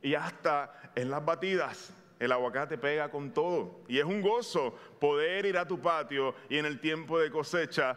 y 0.01 0.13
hasta 0.13 0.91
en 0.96 1.10
las 1.10 1.25
batidas. 1.25 1.91
El 2.20 2.32
aguacate 2.32 2.77
pega 2.77 3.10
con 3.10 3.32
todo 3.32 3.82
y 3.88 4.00
es 4.00 4.06
un 4.06 4.22
gozo 4.22 4.75
poder 5.00 5.46
ir 5.46 5.58
a 5.58 5.67
tu 5.67 5.79
patio 5.79 6.36
y 6.50 6.58
en 6.58 6.65
el 6.65 6.79
tiempo 6.79 7.20
de 7.20 7.29
cosecha 7.29 7.96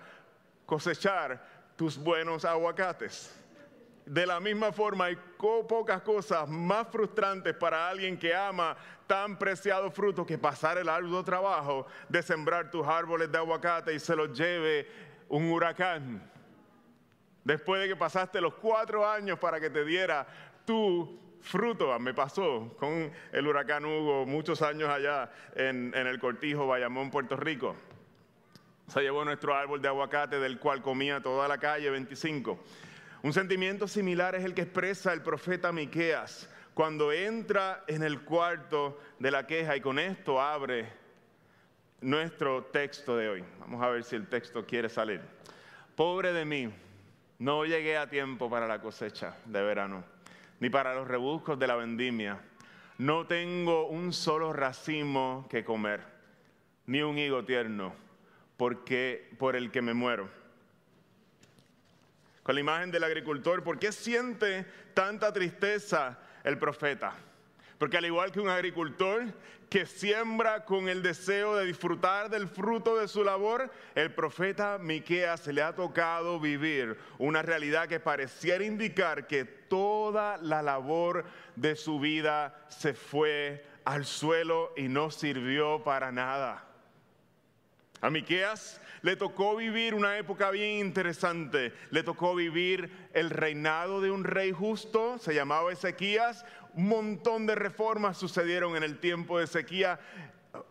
cosechar 0.66 1.42
tus 1.76 1.98
buenos 1.98 2.44
aguacates. 2.44 3.36
De 4.04 4.26
la 4.26 4.40
misma 4.40 4.72
forma, 4.72 5.06
hay 5.06 5.16
pocas 5.36 6.02
cosas 6.02 6.48
más 6.48 6.88
frustrantes 6.88 7.54
para 7.54 7.88
alguien 7.88 8.18
que 8.18 8.34
ama 8.34 8.76
tan 9.06 9.38
preciado 9.38 9.90
fruto 9.90 10.26
que 10.26 10.38
pasar 10.38 10.78
el 10.78 10.88
arduo 10.88 11.22
trabajo 11.22 11.86
de 12.08 12.22
sembrar 12.22 12.70
tus 12.70 12.86
árboles 12.86 13.30
de 13.30 13.38
aguacate 13.38 13.94
y 13.94 14.00
se 14.00 14.16
los 14.16 14.36
lleve 14.36 14.88
un 15.28 15.50
huracán. 15.50 16.22
Después 17.44 17.80
de 17.80 17.88
que 17.88 17.96
pasaste 17.96 18.40
los 18.40 18.54
cuatro 18.54 19.08
años 19.08 19.38
para 19.38 19.60
que 19.60 19.70
te 19.70 19.84
diera 19.84 20.26
tu 20.64 21.18
fruto. 21.40 21.98
Me 21.98 22.14
pasó 22.14 22.74
con 22.78 23.10
el 23.32 23.46
huracán 23.46 23.84
Hugo 23.84 24.26
muchos 24.26 24.62
años 24.62 24.88
allá 24.88 25.30
en, 25.54 25.92
en 25.94 26.06
el 26.06 26.18
Cortijo, 26.18 26.66
Bayamón, 26.66 27.10
Puerto 27.10 27.36
Rico. 27.36 27.76
Se 28.88 29.00
llevó 29.00 29.24
nuestro 29.24 29.54
árbol 29.54 29.80
de 29.80 29.88
aguacate 29.88 30.38
del 30.38 30.58
cual 30.58 30.82
comía 30.82 31.22
toda 31.22 31.46
la 31.48 31.58
calle 31.58 31.90
25. 31.90 32.58
Un 33.22 33.32
sentimiento 33.32 33.86
similar 33.86 34.34
es 34.34 34.44
el 34.44 34.54
que 34.54 34.62
expresa 34.62 35.12
el 35.12 35.22
profeta 35.22 35.72
Miqueas 35.72 36.48
cuando 36.74 37.12
entra 37.12 37.84
en 37.86 38.02
el 38.02 38.22
cuarto 38.22 38.98
de 39.18 39.30
la 39.30 39.46
queja 39.46 39.76
y 39.76 39.80
con 39.80 39.98
esto 39.98 40.40
abre 40.40 40.88
nuestro 42.00 42.64
texto 42.64 43.16
de 43.16 43.28
hoy. 43.28 43.44
Vamos 43.60 43.82
a 43.82 43.90
ver 43.90 44.04
si 44.04 44.16
el 44.16 44.26
texto 44.26 44.64
quiere 44.64 44.88
salir. 44.88 45.20
Pobre 45.94 46.32
de 46.32 46.44
mí, 46.44 46.72
no 47.40 47.64
llegué 47.64 47.98
a 47.98 48.08
tiempo 48.08 48.48
para 48.48 48.68
la 48.68 48.80
cosecha 48.80 49.34
de 49.44 49.62
verano 49.62 50.04
ni 50.60 50.68
para 50.68 50.94
los 50.94 51.08
rebuscos 51.08 51.58
de 51.58 51.66
la 51.66 51.74
vendimia. 51.74 52.38
No 52.98 53.26
tengo 53.26 53.88
un 53.88 54.12
solo 54.12 54.52
racimo 54.52 55.46
que 55.50 55.64
comer, 55.64 56.02
ni 56.86 57.02
un 57.02 57.18
higo 57.18 57.44
tierno, 57.44 57.94
porque 58.58 59.30
por 59.38 59.56
el 59.56 59.70
que 59.70 59.80
me 59.80 59.94
muero. 59.94 60.28
Con 62.42 62.54
la 62.54 62.60
imagen 62.60 62.90
del 62.90 63.04
agricultor, 63.04 63.64
¿por 63.64 63.78
qué 63.78 63.90
siente 63.90 64.66
tanta 64.92 65.32
tristeza 65.32 66.18
el 66.44 66.58
profeta? 66.58 67.14
Porque 67.80 67.96
al 67.96 68.04
igual 68.04 68.30
que 68.30 68.40
un 68.40 68.50
agricultor 68.50 69.24
que 69.70 69.86
siembra 69.86 70.66
con 70.66 70.90
el 70.90 71.02
deseo 71.02 71.56
de 71.56 71.64
disfrutar 71.64 72.28
del 72.28 72.46
fruto 72.46 72.98
de 72.98 73.08
su 73.08 73.24
labor, 73.24 73.70
el 73.94 74.12
profeta 74.12 74.76
Miqueas 74.76 75.40
se 75.40 75.54
le 75.54 75.62
ha 75.62 75.74
tocado 75.74 76.38
vivir 76.38 76.98
una 77.16 77.40
realidad 77.40 77.88
que 77.88 77.98
pareciera 77.98 78.62
indicar 78.66 79.26
que 79.26 79.46
toda 79.46 80.36
la 80.36 80.60
labor 80.60 81.24
de 81.56 81.74
su 81.74 81.98
vida 81.98 82.66
se 82.68 82.92
fue 82.92 83.64
al 83.86 84.04
suelo 84.04 84.74
y 84.76 84.88
no 84.88 85.10
sirvió 85.10 85.82
para 85.82 86.12
nada. 86.12 86.69
A 88.00 88.10
Miqueas 88.10 88.80
le 89.02 89.16
tocó 89.16 89.56
vivir 89.56 89.94
una 89.94 90.16
época 90.18 90.50
bien 90.50 90.86
interesante. 90.86 91.72
Le 91.90 92.02
tocó 92.02 92.34
vivir 92.34 93.08
el 93.12 93.30
reinado 93.30 94.00
de 94.00 94.10
un 94.10 94.24
rey 94.24 94.52
justo, 94.52 95.18
se 95.18 95.34
llamaba 95.34 95.72
Ezequías, 95.72 96.44
un 96.74 96.88
montón 96.88 97.46
de 97.46 97.54
reformas 97.54 98.16
sucedieron 98.16 98.76
en 98.76 98.82
el 98.82 98.98
tiempo 98.98 99.38
de 99.38 99.46
sequía. 99.46 100.00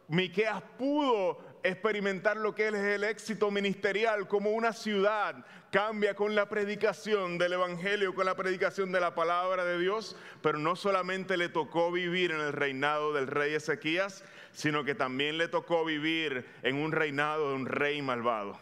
Miqueas 0.07 0.61
pudo 0.77 1.39
experimentar 1.63 2.37
lo 2.37 2.55
que 2.55 2.69
es 2.69 2.73
el 2.73 3.03
éxito 3.03 3.51
ministerial, 3.51 4.27
como 4.27 4.51
una 4.51 4.73
ciudad 4.73 5.45
cambia 5.71 6.15
con 6.15 6.33
la 6.33 6.49
predicación 6.49 7.37
del 7.37 7.53
Evangelio, 7.53 8.15
con 8.15 8.25
la 8.25 8.35
predicación 8.35 8.91
de 8.91 8.99
la 8.99 9.13
palabra 9.13 9.65
de 9.65 9.77
Dios, 9.77 10.15
pero 10.41 10.57
no 10.57 10.75
solamente 10.75 11.37
le 11.37 11.49
tocó 11.49 11.91
vivir 11.91 12.31
en 12.31 12.39
el 12.39 12.53
reinado 12.53 13.13
del 13.13 13.27
rey 13.27 13.53
Ezequías, 13.53 14.23
sino 14.51 14.83
que 14.83 14.95
también 14.95 15.37
le 15.37 15.47
tocó 15.47 15.85
vivir 15.85 16.45
en 16.63 16.75
un 16.75 16.91
reinado 16.91 17.49
de 17.49 17.55
un 17.55 17.65
rey 17.65 18.01
malvado. 18.01 18.59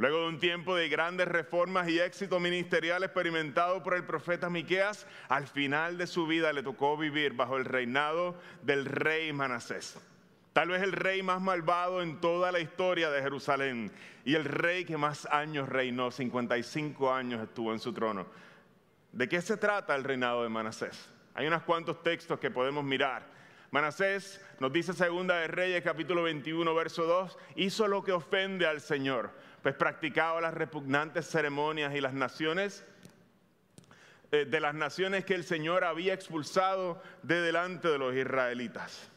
Luego 0.00 0.22
de 0.22 0.28
un 0.28 0.40
tiempo 0.40 0.74
de 0.74 0.88
grandes 0.88 1.28
reformas 1.28 1.86
y 1.88 2.00
éxito 2.00 2.40
ministerial 2.40 3.04
experimentado 3.04 3.82
por 3.82 3.94
el 3.94 4.04
profeta 4.04 4.48
Miqueas, 4.48 5.06
al 5.28 5.46
final 5.46 5.98
de 5.98 6.06
su 6.06 6.26
vida 6.26 6.54
le 6.54 6.62
tocó 6.62 6.96
vivir 6.96 7.34
bajo 7.34 7.58
el 7.58 7.66
reinado 7.66 8.34
del 8.62 8.86
rey 8.86 9.30
Manasés. 9.34 9.98
Tal 10.54 10.68
vez 10.68 10.82
el 10.82 10.92
rey 10.92 11.22
más 11.22 11.40
malvado 11.40 12.00
en 12.00 12.18
toda 12.18 12.50
la 12.50 12.60
historia 12.60 13.10
de 13.10 13.20
Jerusalén 13.20 13.92
y 14.24 14.34
el 14.34 14.44
rey 14.44 14.84
que 14.84 14.96
más 14.96 15.26
años 15.26 15.68
reinó, 15.68 16.10
55 16.10 17.12
años 17.12 17.42
estuvo 17.42 17.72
en 17.72 17.78
su 17.78 17.92
trono. 17.92 18.26
¿De 19.12 19.28
qué 19.28 19.42
se 19.42 19.56
trata 19.56 19.94
el 19.94 20.04
reinado 20.04 20.42
de 20.42 20.48
Manasés? 20.48 21.10
Hay 21.34 21.46
unos 21.46 21.62
cuantos 21.62 22.02
textos 22.02 22.38
que 22.38 22.50
podemos 22.50 22.84
mirar. 22.84 23.39
Manasés, 23.70 24.40
nos 24.58 24.72
dice 24.72 24.92
Segunda 24.92 25.36
de 25.36 25.46
Reyes 25.46 25.82
capítulo 25.82 26.22
21 26.24 26.74
verso 26.74 27.04
2, 27.04 27.38
hizo 27.56 27.86
lo 27.88 28.02
que 28.02 28.12
ofende 28.12 28.66
al 28.66 28.80
Señor 28.80 29.30
pues 29.62 29.74
practicaba 29.74 30.40
las 30.40 30.54
repugnantes 30.54 31.26
ceremonias 31.26 31.94
y 31.94 32.00
las 32.00 32.14
naciones 32.14 32.84
eh, 34.32 34.46
de 34.46 34.60
las 34.60 34.74
naciones 34.74 35.24
que 35.24 35.34
el 35.34 35.44
Señor 35.44 35.84
había 35.84 36.14
expulsado 36.14 37.02
de 37.22 37.40
delante 37.40 37.88
de 37.88 37.98
los 37.98 38.14
israelitas. 38.14 39.10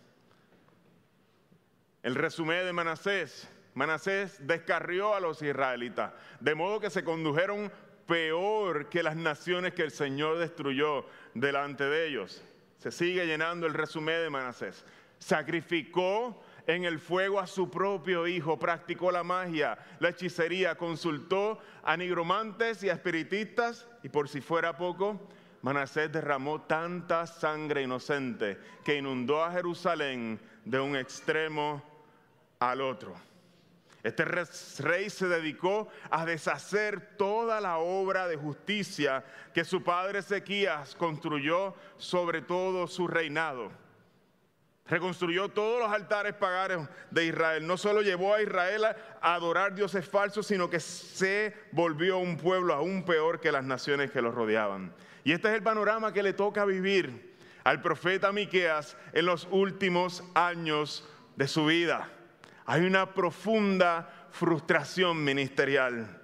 El 2.01 2.15
resumen 2.15 2.65
de 2.65 2.74
Manasés, 2.74 3.48
Manasés 3.75 4.45
descarrió 4.45 5.15
a 5.15 5.19
los 5.19 5.41
israelitas, 5.41 6.12
de 6.39 6.55
modo 6.55 6.79
que 6.79 6.89
se 6.89 7.03
condujeron 7.03 7.72
peor 8.07 8.89
que 8.89 9.01
las 9.01 9.15
naciones 9.15 9.74
que 9.74 9.83
el 9.83 9.91
Señor 9.91 10.38
destruyó 10.38 11.05
delante 11.33 11.86
de 11.86 12.07
ellos. 12.07 12.43
Se 12.83 12.91
sigue 12.91 13.25
llenando 13.25 13.65
el 13.65 13.73
resumen 13.73 14.23
de 14.23 14.29
Manasés. 14.29 14.83
Sacrificó 15.17 16.43
en 16.67 16.83
el 16.83 16.99
fuego 16.99 17.39
a 17.39 17.47
su 17.47 17.71
propio 17.71 18.27
hijo, 18.27 18.59
practicó 18.59 19.09
la 19.09 19.23
magia, 19.23 19.77
la 20.01 20.09
hechicería, 20.09 20.75
consultó 20.75 21.59
a 21.81 21.95
nigromantes 21.95 22.83
y 22.83 22.89
a 22.89 22.93
espiritistas 22.95 23.87
y 24.03 24.09
por 24.09 24.27
si 24.27 24.41
fuera 24.41 24.75
poco, 24.75 25.17
Manasés 25.61 26.11
derramó 26.11 26.63
tanta 26.63 27.25
sangre 27.25 27.83
inocente 27.83 28.57
que 28.83 28.97
inundó 28.97 29.41
a 29.41 29.53
Jerusalén 29.53 30.37
de 30.65 30.81
un 30.81 30.97
extremo 30.97 31.81
al 32.59 32.81
otro. 32.81 33.15
Este 34.03 34.25
rey 34.25 35.10
se 35.10 35.27
dedicó 35.29 35.88
a 36.10 36.25
deshacer 36.25 37.15
toda 37.17 37.62
la 37.62 37.77
obra 37.77 38.27
de 38.27 38.36
justicia 38.36 39.24
que 39.53 39.63
su 39.63 39.81
padre 39.81 40.19
Ezequías 40.19 40.93
construyó 40.95 41.74
sobre 41.98 42.41
todo 42.41 42.86
su 42.88 43.07
reinado. 43.07 43.72
Reconstruyó 44.86 45.48
todos 45.48 45.79
los 45.79 45.89
altares 45.89 46.33
paganos 46.33 46.89
de 47.12 47.27
Israel. 47.27 47.65
No 47.65 47.77
solo 47.77 48.01
llevó 48.01 48.33
a 48.33 48.41
Israel 48.41 48.83
a 48.83 49.33
adorar 49.33 49.74
dioses 49.74 50.05
falsos, 50.05 50.48
sino 50.48 50.69
que 50.69 50.81
se 50.81 51.55
volvió 51.72 52.17
un 52.17 52.36
pueblo 52.36 52.74
aún 52.74 53.05
peor 53.05 53.39
que 53.39 53.53
las 53.53 53.63
naciones 53.63 54.12
que 54.12 54.22
los 54.22 54.36
rodeaban. 54.36 54.93
Y 55.24 55.31
este 55.31 55.48
es 55.48 55.53
el 55.53 55.63
panorama 55.63 56.12
que 56.12 56.24
le 56.24 56.33
toca 56.33 56.65
vivir 56.65 57.38
al 57.63 57.81
profeta 57.81 58.33
Miqueas 58.33 58.98
en 59.13 59.27
los 59.27 59.48
últimos 59.50 60.25
años 60.36 61.07
de 61.38 61.48
su 61.48 61.65
vida. 61.65 62.10
Hay 62.65 62.82
una 62.82 63.13
profunda 63.13 64.27
frustración 64.32 65.24
ministerial. 65.24 66.22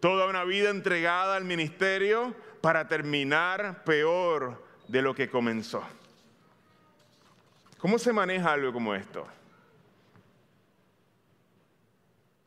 Toda 0.00 0.26
una 0.26 0.44
vida 0.44 0.70
entregada 0.70 1.36
al 1.36 1.44
ministerio 1.44 2.34
para 2.60 2.88
terminar 2.88 3.84
peor 3.84 4.64
de 4.88 5.02
lo 5.02 5.14
que 5.14 5.28
comenzó. 5.30 5.82
¿Cómo 7.78 7.98
se 7.98 8.12
maneja 8.12 8.52
algo 8.52 8.72
como 8.72 8.94
esto? 8.94 9.26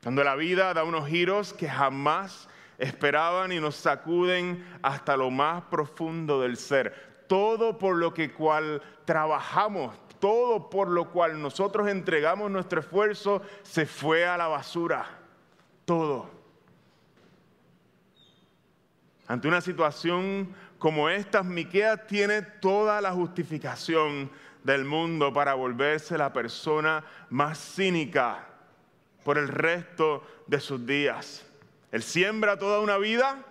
Cuando 0.04 0.24
la 0.24 0.36
vida 0.36 0.74
da 0.74 0.84
unos 0.84 1.08
giros 1.08 1.54
que 1.54 1.70
jamás 1.70 2.48
esperaban 2.78 3.52
y 3.52 3.60
nos 3.60 3.76
sacuden 3.76 4.66
hasta 4.82 5.18
lo 5.18 5.30
más 5.30 5.64
profundo 5.66 6.42
del 6.42 6.58
ser. 6.58 7.09
Todo 7.30 7.78
por 7.78 7.96
lo 7.96 8.12
que 8.12 8.34
cual 8.34 8.82
trabajamos, 9.06 9.96
todo 10.20 10.68
por 10.72 10.88
lo 10.88 11.12
cual 11.12 11.40
nosotros 11.40 11.88
entregamos 11.88 12.50
nuestro 12.50 12.80
esfuerzo, 12.80 13.44
se 13.62 13.86
fue 13.86 14.26
a 14.26 14.36
la 14.36 14.48
basura. 14.48 15.06
Todo. 15.86 16.28
Ante 19.28 19.48
una 19.48 19.62
situación 19.62 20.56
como 20.80 21.08
esta, 21.08 21.44
Miqueas 21.44 22.08
tiene 22.08 22.42
toda 22.42 23.00
la 23.00 23.12
justificación 23.12 24.32
del 24.64 24.86
mundo 24.86 25.32
para 25.32 25.54
volverse 25.54 26.18
la 26.18 26.34
persona 26.34 27.04
más 27.30 27.60
cínica 27.60 28.48
por 29.24 29.38
el 29.38 29.50
resto 29.50 30.24
de 30.48 30.60
sus 30.60 30.84
días. 30.84 31.46
Él 31.92 32.02
siembra 32.02 32.58
toda 32.58 32.80
una 32.80 32.98
vida 32.98 33.46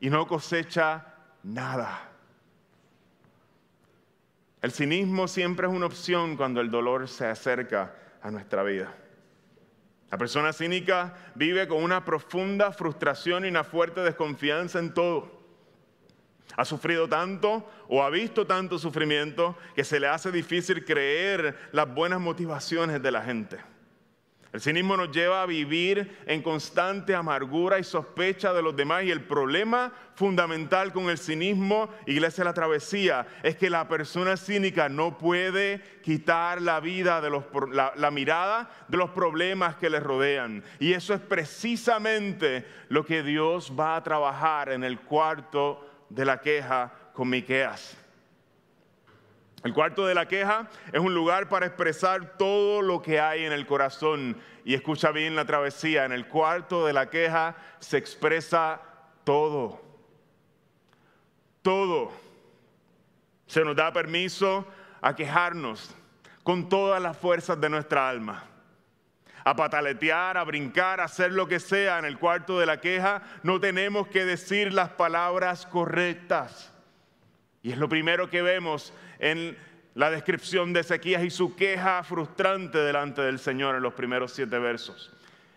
y 0.00 0.08
no 0.08 0.26
cosecha 0.26 1.14
nada. 1.42 2.11
El 4.62 4.70
cinismo 4.70 5.26
siempre 5.26 5.66
es 5.66 5.72
una 5.72 5.86
opción 5.86 6.36
cuando 6.36 6.60
el 6.60 6.70
dolor 6.70 7.08
se 7.08 7.26
acerca 7.26 7.96
a 8.22 8.30
nuestra 8.30 8.62
vida. 8.62 8.94
La 10.08 10.16
persona 10.16 10.52
cínica 10.52 11.14
vive 11.34 11.66
con 11.66 11.82
una 11.82 12.04
profunda 12.04 12.70
frustración 12.70 13.44
y 13.44 13.48
una 13.48 13.64
fuerte 13.64 14.02
desconfianza 14.02 14.78
en 14.78 14.94
todo. 14.94 15.42
Ha 16.56 16.64
sufrido 16.64 17.08
tanto 17.08 17.68
o 17.88 18.04
ha 18.04 18.10
visto 18.10 18.46
tanto 18.46 18.78
sufrimiento 18.78 19.56
que 19.74 19.84
se 19.84 19.98
le 19.98 20.06
hace 20.06 20.30
difícil 20.30 20.84
creer 20.84 21.70
las 21.72 21.92
buenas 21.92 22.20
motivaciones 22.20 23.02
de 23.02 23.10
la 23.10 23.22
gente. 23.22 23.71
El 24.52 24.60
cinismo 24.60 24.98
nos 24.98 25.10
lleva 25.10 25.42
a 25.42 25.46
vivir 25.46 26.18
en 26.26 26.42
constante 26.42 27.14
amargura 27.14 27.78
y 27.78 27.84
sospecha 27.84 28.52
de 28.52 28.60
los 28.60 28.76
demás 28.76 29.04
y 29.04 29.10
el 29.10 29.24
problema 29.24 29.92
fundamental 30.14 30.92
con 30.92 31.08
el 31.08 31.16
cinismo, 31.16 31.88
Iglesia 32.06 32.44
la 32.44 32.52
Travesía, 32.52 33.26
es 33.42 33.56
que 33.56 33.70
la 33.70 33.88
persona 33.88 34.36
cínica 34.36 34.90
no 34.90 35.16
puede 35.16 35.80
quitar 36.02 36.60
la 36.60 36.80
vida 36.80 37.22
de 37.22 37.30
los, 37.30 37.44
la 37.72 38.10
mirada 38.10 38.68
de 38.88 38.98
los 38.98 39.10
problemas 39.10 39.76
que 39.76 39.88
le 39.88 40.00
rodean. 40.00 40.62
Y 40.78 40.92
eso 40.92 41.14
es 41.14 41.20
precisamente 41.20 42.66
lo 42.90 43.06
que 43.06 43.22
Dios 43.22 43.72
va 43.78 43.96
a 43.96 44.02
trabajar 44.02 44.70
en 44.70 44.84
el 44.84 45.00
cuarto 45.00 45.88
de 46.10 46.26
la 46.26 46.42
queja 46.42 46.92
con 47.14 47.30
Miqueas. 47.30 48.01
El 49.64 49.72
cuarto 49.72 50.06
de 50.06 50.14
la 50.14 50.26
queja 50.26 50.68
es 50.92 51.00
un 51.00 51.14
lugar 51.14 51.48
para 51.48 51.66
expresar 51.66 52.36
todo 52.36 52.82
lo 52.82 53.00
que 53.00 53.20
hay 53.20 53.44
en 53.44 53.52
el 53.52 53.64
corazón. 53.64 54.36
Y 54.64 54.74
escucha 54.74 55.12
bien 55.12 55.36
la 55.36 55.44
travesía, 55.44 56.04
en 56.04 56.12
el 56.12 56.26
cuarto 56.26 56.84
de 56.86 56.92
la 56.92 57.08
queja 57.10 57.54
se 57.78 57.96
expresa 57.96 58.80
todo. 59.24 59.80
Todo. 61.62 62.10
Se 63.46 63.64
nos 63.64 63.76
da 63.76 63.92
permiso 63.92 64.66
a 65.00 65.14
quejarnos 65.14 65.94
con 66.42 66.68
todas 66.68 67.00
las 67.00 67.16
fuerzas 67.16 67.60
de 67.60 67.68
nuestra 67.68 68.08
alma. 68.08 68.44
A 69.44 69.54
pataletear, 69.54 70.38
a 70.38 70.44
brincar, 70.44 71.00
a 71.00 71.04
hacer 71.04 71.32
lo 71.32 71.46
que 71.46 71.60
sea 71.60 72.00
en 72.00 72.04
el 72.04 72.18
cuarto 72.18 72.58
de 72.58 72.66
la 72.66 72.80
queja, 72.80 73.22
no 73.44 73.60
tenemos 73.60 74.08
que 74.08 74.24
decir 74.24 74.72
las 74.72 74.90
palabras 74.90 75.66
correctas. 75.66 76.71
Y 77.62 77.70
es 77.70 77.78
lo 77.78 77.88
primero 77.88 78.28
que 78.28 78.42
vemos 78.42 78.92
en 79.20 79.56
la 79.94 80.10
descripción 80.10 80.72
de 80.72 80.80
Ezequías 80.80 81.22
y 81.22 81.30
su 81.30 81.54
queja 81.54 82.02
frustrante 82.02 82.78
delante 82.78 83.22
del 83.22 83.38
Señor 83.38 83.76
en 83.76 83.82
los 83.82 83.94
primeros 83.94 84.32
siete 84.32 84.58
versos. 84.58 85.12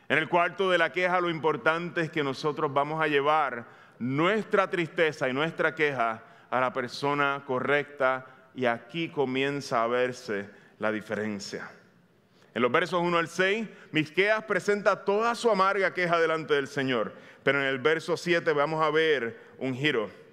En 0.08 0.20
el 0.20 0.30
cuarto 0.30 0.70
de 0.70 0.78
la 0.78 0.92
queja 0.92 1.20
lo 1.20 1.30
importante 1.30 2.02
es 2.02 2.12
que 2.12 2.24
nosotros 2.24 2.72
vamos 2.72 3.02
a 3.02 3.08
llevar 3.08 3.66
nuestra 3.98 4.70
tristeza 4.70 5.28
y 5.30 5.34
nuestra 5.34 5.74
queja 5.74 6.24
a 6.50 6.60
la 6.60 6.72
persona 6.74 7.44
correcta 7.48 8.26
y 8.54 8.66
aquí 8.66 9.10
comienza 9.10 9.82
a 9.82 9.88
verse 9.88 10.50
la 10.78 10.92
diferencia. 10.92 11.72
En 12.54 12.62
los 12.62 12.72
versos 12.72 13.02
1 13.02 13.18
al 13.18 13.28
6, 13.28 13.68
Miqueas 13.92 14.44
presenta 14.44 15.04
toda 15.04 15.34
su 15.34 15.50
amarga 15.50 15.94
queja 15.94 16.20
delante 16.20 16.54
del 16.54 16.68
Señor, 16.68 17.14
pero 17.44 17.60
en 17.60 17.66
el 17.66 17.80
verso 17.80 18.16
7 18.16 18.54
vamos 18.54 18.84
a 18.84 18.92
ver 18.92 19.40
un 19.58 19.74
giro 19.74 20.25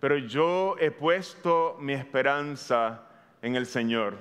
pero 0.00 0.16
yo 0.16 0.76
he 0.78 0.90
puesto 0.90 1.76
mi 1.78 1.92
esperanza 1.92 3.02
en 3.42 3.54
el 3.54 3.66
Señor. 3.66 4.16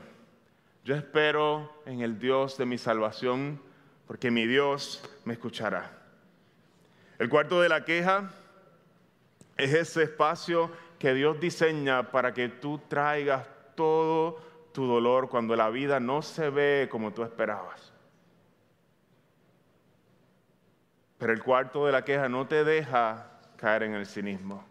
Yo 0.84 0.94
espero 0.94 1.82
en 1.86 2.02
el 2.02 2.20
Dios 2.20 2.58
de 2.58 2.66
mi 2.66 2.78
salvación, 2.78 3.62
porque 4.06 4.30
mi 4.30 4.46
Dios 4.46 5.02
me 5.24 5.34
escuchará. 5.34 5.98
El 7.18 7.30
cuarto 7.30 7.62
de 7.62 7.70
la 7.70 7.86
queja 7.86 8.30
es 9.56 9.74
ese 9.74 10.04
espacio 10.04 10.70
que 11.00 11.14
Dios 11.14 11.40
diseña 11.40 12.12
para 12.12 12.34
que 12.34 12.50
tú 12.50 12.82
traigas 12.90 13.48
todo 13.76 14.42
tu 14.74 14.86
dolor 14.86 15.30
cuando 15.30 15.56
la 15.56 15.70
vida 15.70 16.00
no 16.02 16.22
se 16.22 16.50
ve 16.50 16.90
como 16.92 17.14
tú 17.14 17.24
esperabas. 17.24 17.94
Pero 21.18 21.34
el 21.34 21.42
cuarto 21.42 21.86
de 21.86 21.92
la 21.94 22.04
queja 22.04 22.28
no 22.28 22.48
te 22.48 22.64
deja 22.64 23.32
caer 23.58 23.84
en 23.84 23.94
el 23.94 24.06
cinismo. 24.06 24.69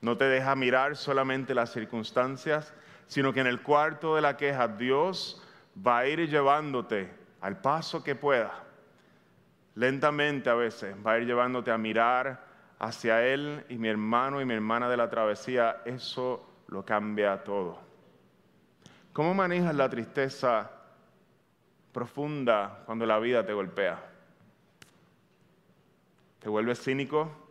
No 0.00 0.16
te 0.16 0.24
deja 0.24 0.54
mirar 0.54 0.96
solamente 0.96 1.54
las 1.54 1.72
circunstancias, 1.72 2.72
sino 3.06 3.32
que 3.32 3.40
en 3.40 3.46
el 3.46 3.62
cuarto 3.62 4.14
de 4.14 4.22
la 4.22 4.36
queja 4.36 4.68
Dios 4.68 5.42
va 5.86 5.98
a 5.98 6.06
ir 6.06 6.28
llevándote 6.28 7.10
al 7.40 7.60
paso 7.60 8.02
que 8.02 8.14
pueda. 8.14 8.52
Lentamente 9.74 10.48
a 10.50 10.54
veces 10.54 10.94
va 11.04 11.12
a 11.12 11.18
ir 11.18 11.26
llevándote 11.26 11.70
a 11.70 11.78
mirar 11.78 12.44
hacia 12.78 13.26
Él 13.26 13.64
y 13.68 13.76
mi 13.76 13.88
hermano 13.88 14.40
y 14.40 14.44
mi 14.44 14.54
hermana 14.54 14.88
de 14.88 14.96
la 14.96 15.10
travesía, 15.10 15.82
eso 15.84 16.46
lo 16.68 16.84
cambia 16.84 17.44
todo. 17.44 17.78
¿Cómo 19.12 19.34
manejas 19.34 19.74
la 19.74 19.88
tristeza 19.88 20.70
profunda 21.92 22.82
cuando 22.86 23.04
la 23.04 23.18
vida 23.18 23.44
te 23.44 23.52
golpea? 23.52 24.00
¿Te 26.38 26.48
vuelves 26.48 26.80
cínico? 26.82 27.49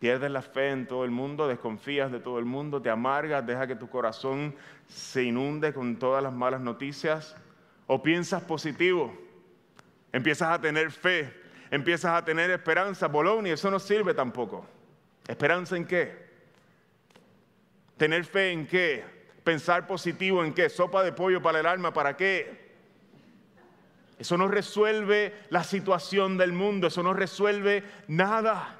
Pierdes 0.00 0.30
la 0.30 0.40
fe 0.40 0.70
en 0.70 0.86
todo 0.86 1.04
el 1.04 1.10
mundo, 1.10 1.46
desconfías 1.46 2.10
de 2.10 2.20
todo 2.20 2.38
el 2.38 2.46
mundo, 2.46 2.80
te 2.80 2.88
amargas, 2.88 3.46
deja 3.46 3.66
que 3.66 3.76
tu 3.76 3.90
corazón 3.90 4.56
se 4.88 5.22
inunde 5.24 5.74
con 5.74 5.98
todas 5.98 6.22
las 6.22 6.32
malas 6.32 6.62
noticias. 6.62 7.36
O 7.86 8.02
piensas 8.02 8.42
positivo, 8.42 9.12
empiezas 10.10 10.48
a 10.48 10.60
tener 10.60 10.90
fe, 10.90 11.30
empiezas 11.70 12.12
a 12.14 12.24
tener 12.24 12.50
esperanza. 12.50 13.08
Bologna, 13.08 13.50
eso 13.50 13.70
no 13.70 13.78
sirve 13.78 14.14
tampoco. 14.14 14.64
¿Esperanza 15.28 15.76
en 15.76 15.86
qué? 15.86 16.30
¿Tener 17.98 18.24
fe 18.24 18.52
en 18.52 18.66
qué? 18.66 19.04
¿Pensar 19.44 19.86
positivo 19.86 20.42
en 20.42 20.54
qué? 20.54 20.70
¿Sopa 20.70 21.02
de 21.02 21.12
pollo 21.12 21.42
para 21.42 21.60
el 21.60 21.66
alma? 21.66 21.92
¿Para 21.92 22.16
qué? 22.16 22.70
Eso 24.18 24.38
no 24.38 24.48
resuelve 24.48 25.34
la 25.50 25.62
situación 25.62 26.38
del 26.38 26.52
mundo, 26.52 26.86
eso 26.86 27.02
no 27.02 27.12
resuelve 27.12 27.84
nada. 28.08 28.79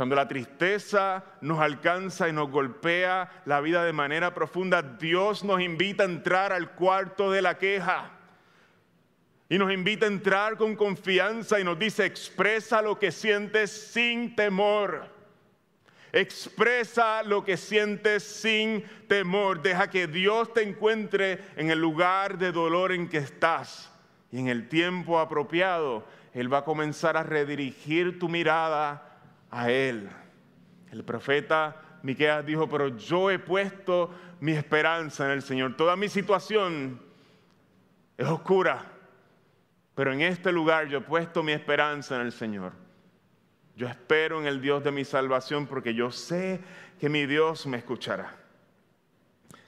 Cuando 0.00 0.16
la 0.16 0.28
tristeza 0.28 1.22
nos 1.42 1.58
alcanza 1.60 2.26
y 2.26 2.32
nos 2.32 2.50
golpea 2.50 3.42
la 3.44 3.60
vida 3.60 3.84
de 3.84 3.92
manera 3.92 4.32
profunda, 4.32 4.80
Dios 4.80 5.44
nos 5.44 5.60
invita 5.60 6.04
a 6.04 6.06
entrar 6.06 6.54
al 6.54 6.70
cuarto 6.70 7.30
de 7.30 7.42
la 7.42 7.58
queja. 7.58 8.10
Y 9.50 9.58
nos 9.58 9.70
invita 9.70 10.06
a 10.06 10.08
entrar 10.08 10.56
con 10.56 10.74
confianza 10.74 11.60
y 11.60 11.64
nos 11.64 11.78
dice, 11.78 12.06
expresa 12.06 12.80
lo 12.80 12.98
que 12.98 13.12
sientes 13.12 13.70
sin 13.70 14.34
temor. 14.34 15.06
Expresa 16.12 17.22
lo 17.22 17.44
que 17.44 17.58
sientes 17.58 18.22
sin 18.22 18.82
temor. 19.06 19.60
Deja 19.60 19.90
que 19.90 20.06
Dios 20.06 20.54
te 20.54 20.62
encuentre 20.62 21.44
en 21.56 21.70
el 21.70 21.78
lugar 21.78 22.38
de 22.38 22.52
dolor 22.52 22.92
en 22.92 23.06
que 23.06 23.18
estás. 23.18 23.92
Y 24.32 24.38
en 24.38 24.48
el 24.48 24.66
tiempo 24.70 25.18
apropiado, 25.18 26.06
Él 26.32 26.50
va 26.50 26.60
a 26.60 26.64
comenzar 26.64 27.18
a 27.18 27.22
redirigir 27.22 28.18
tu 28.18 28.30
mirada 28.30 29.08
a 29.50 29.70
Él. 29.70 30.08
El 30.90 31.04
profeta 31.04 31.76
Miqueas 32.02 32.44
dijo, 32.44 32.68
pero 32.68 32.88
yo 32.88 33.30
he 33.30 33.38
puesto 33.38 34.10
mi 34.40 34.52
esperanza 34.52 35.26
en 35.26 35.32
el 35.32 35.42
Señor. 35.42 35.76
Toda 35.76 35.96
mi 35.96 36.08
situación 36.08 37.00
es 38.16 38.26
oscura, 38.26 38.86
pero 39.94 40.12
en 40.12 40.22
este 40.22 40.52
lugar 40.52 40.88
yo 40.88 40.98
he 40.98 41.02
puesto 41.02 41.42
mi 41.42 41.52
esperanza 41.52 42.16
en 42.16 42.22
el 42.22 42.32
Señor. 42.32 42.72
Yo 43.76 43.86
espero 43.86 44.40
en 44.40 44.46
el 44.46 44.60
Dios 44.60 44.82
de 44.82 44.90
mi 44.90 45.04
salvación 45.04 45.66
porque 45.66 45.94
yo 45.94 46.10
sé 46.10 46.60
que 46.98 47.08
mi 47.08 47.26
Dios 47.26 47.66
me 47.66 47.78
escuchará. 47.78 48.36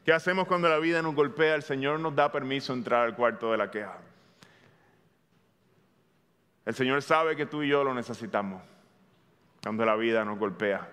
¿Qué 0.04 0.12
hacemos 0.12 0.48
cuando 0.48 0.68
la 0.68 0.78
vida 0.78 1.00
nos 1.00 1.14
golpea? 1.14 1.54
El 1.54 1.62
Señor 1.62 2.00
nos 2.00 2.14
da 2.14 2.32
permiso 2.32 2.72
entrar 2.72 3.04
al 3.06 3.14
cuarto 3.14 3.52
de 3.52 3.58
la 3.58 3.70
queja. 3.70 3.98
El 6.64 6.74
Señor 6.74 7.02
sabe 7.02 7.36
que 7.36 7.46
tú 7.46 7.62
y 7.62 7.68
yo 7.68 7.84
lo 7.84 7.94
necesitamos 7.94 8.62
cuando 9.62 9.84
la 9.84 9.94
vida 9.96 10.24
nos 10.24 10.38
golpea. 10.38 10.88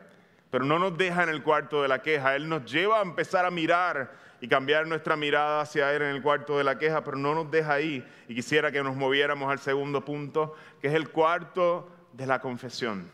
Pero 0.51 0.63
no 0.63 0.79
nos 0.79 0.97
deja 0.97 1.23
en 1.23 1.29
el 1.29 1.43
cuarto 1.43 1.82
de 1.82 1.88
la 1.88 2.01
queja, 2.01 2.36
Él 2.36 2.47
nos 2.47 2.71
lleva 2.71 2.99
a 2.99 3.01
empezar 3.01 3.45
a 3.45 3.51
mirar 3.51 4.12
y 4.41 4.47
cambiar 4.47 4.88
nuestra 4.88 5.15
mirada 5.15 5.62
hacia 5.62 5.93
Él 5.93 6.03
en 6.03 6.15
el 6.15 6.21
cuarto 6.21 6.58
de 6.58 6.63
la 6.63 6.77
queja, 6.77 7.03
pero 7.03 7.17
no 7.17 7.34
nos 7.34 7.51
deja 7.51 7.73
ahí. 7.73 8.05
Y 8.27 8.36
quisiera 8.36 8.71
que 8.71 8.84
nos 8.84 8.95
moviéramos 8.95 9.51
al 9.51 9.60
segundo 9.60 10.05
punto, 10.05 10.55
que 10.82 10.88
es 10.88 10.93
el 10.93 11.10
cuarto 11.10 11.89
de 12.13 12.25
la 12.25 12.39
confesión. 12.39 13.10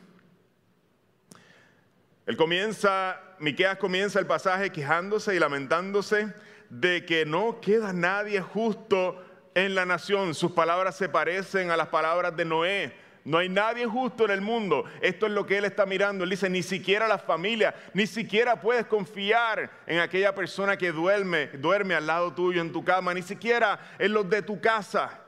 Él 2.26 2.38
comienza, 2.38 3.22
Miqueas 3.40 3.78
comienza 3.78 4.20
el 4.20 4.26
pasaje 4.26 4.72
quejándose 4.72 5.36
y 5.36 5.40
lamentándose 5.40 6.34
de 6.70 7.06
que 7.06 7.26
no 7.26 7.62
queda 7.62 7.94
nadie 7.94 8.42
justo 8.42 9.24
en 9.54 9.76
la 9.76 9.86
nación. 9.86 10.34
Sus 10.34 10.52
palabras 10.52 10.98
se 10.98 11.08
parecen 11.08 11.72
a 11.72 11.78
las 11.78 11.88
palabras 11.88 12.36
de 12.36 12.46
Noé 12.46 13.05
no 13.26 13.40
hay 13.40 13.50
nadie 13.50 13.88
justo 13.88 14.26
en 14.26 14.32
el 14.32 14.42
mundo. 14.42 14.86
Esto 15.02 15.26
es 15.26 15.32
lo 15.32 15.48
que 15.48 15.58
él 15.58 15.66
está 15.66 15.88
mirando. 15.88 16.24
Él 16.24 16.30
dice, 16.30 16.48
ni 16.48 16.62
siquiera 16.62 17.08
la 17.08 17.18
familia, 17.18 17.74
ni 17.96 18.06
siquiera 18.06 18.62
puedes 18.62 18.86
confiar 18.86 19.72
en 19.88 20.00
aquella 20.00 20.36
persona 20.36 20.78
que 20.78 20.92
duerme, 20.92 21.48
duerme 21.48 21.96
al 21.96 22.06
lado 22.06 22.34
tuyo 22.34 22.62
en 22.62 22.72
tu 22.72 22.86
cama, 22.86 23.16
ni 23.16 23.24
siquiera 23.24 23.80
en 23.98 24.14
los 24.14 24.30
de 24.30 24.44
tu 24.44 24.62
casa. 24.62 25.22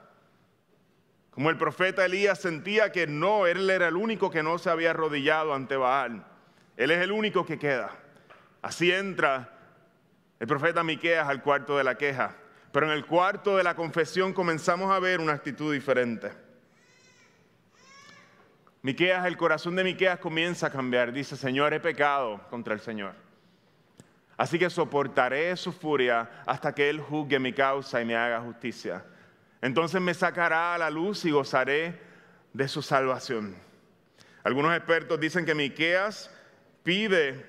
Como 1.31 1.49
el 1.49 1.57
profeta 1.57 2.05
Elías 2.05 2.39
sentía 2.39 2.91
que 2.91 3.07
no, 3.07 3.47
él 3.47 3.67
era 3.67 3.87
el 3.87 3.95
único 3.95 4.29
que 4.29 4.43
no 4.43 4.59
se 4.59 4.69
había 4.69 4.91
arrodillado 4.91 5.55
ante 5.55 5.75
Baal. 5.75 6.23
Él 6.77 6.91
es 6.91 6.99
el 6.99 7.11
único 7.11 7.47
que 7.47 7.57
queda. 7.57 7.89
Así 8.61 8.91
entra 8.91 9.57
el 10.39 10.45
profeta 10.45 10.83
Miqueas 10.83 11.27
al 11.27 11.41
cuarto 11.41 11.79
de 11.79 11.83
la 11.83 11.95
queja. 11.95 12.35
Pero 12.71 12.85
en 12.85 12.91
el 12.91 13.07
cuarto 13.07 13.57
de 13.57 13.63
la 13.63 13.75
confesión 13.75 14.33
comenzamos 14.33 14.91
a 14.91 14.99
ver 14.99 15.19
una 15.19 15.33
actitud 15.33 15.73
diferente. 15.73 16.46
Miqueas, 18.87 19.25
el 19.25 19.35
corazón 19.35 19.75
de 19.75 19.83
Miqueas 19.83 20.17
comienza 20.17 20.67
a 20.67 20.69
cambiar. 20.69 21.11
Dice, 21.11 21.35
Señor, 21.35 21.73
he 21.73 21.79
pecado 21.81 22.39
contra 22.49 22.73
el 22.73 22.79
Señor. 22.79 23.15
Así 24.37 24.57
que 24.57 24.69
soportaré 24.69 25.57
su 25.57 25.73
furia 25.73 26.29
hasta 26.45 26.73
que 26.73 26.89
Él 26.89 27.01
juzgue 27.01 27.37
mi 27.37 27.51
causa 27.51 28.01
y 28.01 28.05
me 28.05 28.15
haga 28.15 28.39
justicia. 28.39 29.03
Entonces 29.61 29.99
me 29.99 30.13
sacará 30.13 30.73
a 30.73 30.77
la 30.77 30.89
luz 30.89 31.25
y 31.25 31.31
gozaré 31.31 31.99
de 32.53 32.67
su 32.69 32.81
salvación. 32.81 33.57
Algunos 34.45 34.73
expertos 34.73 35.19
dicen 35.19 35.43
que 35.43 35.53
Miqueas 35.53 36.33
pide 36.81 37.45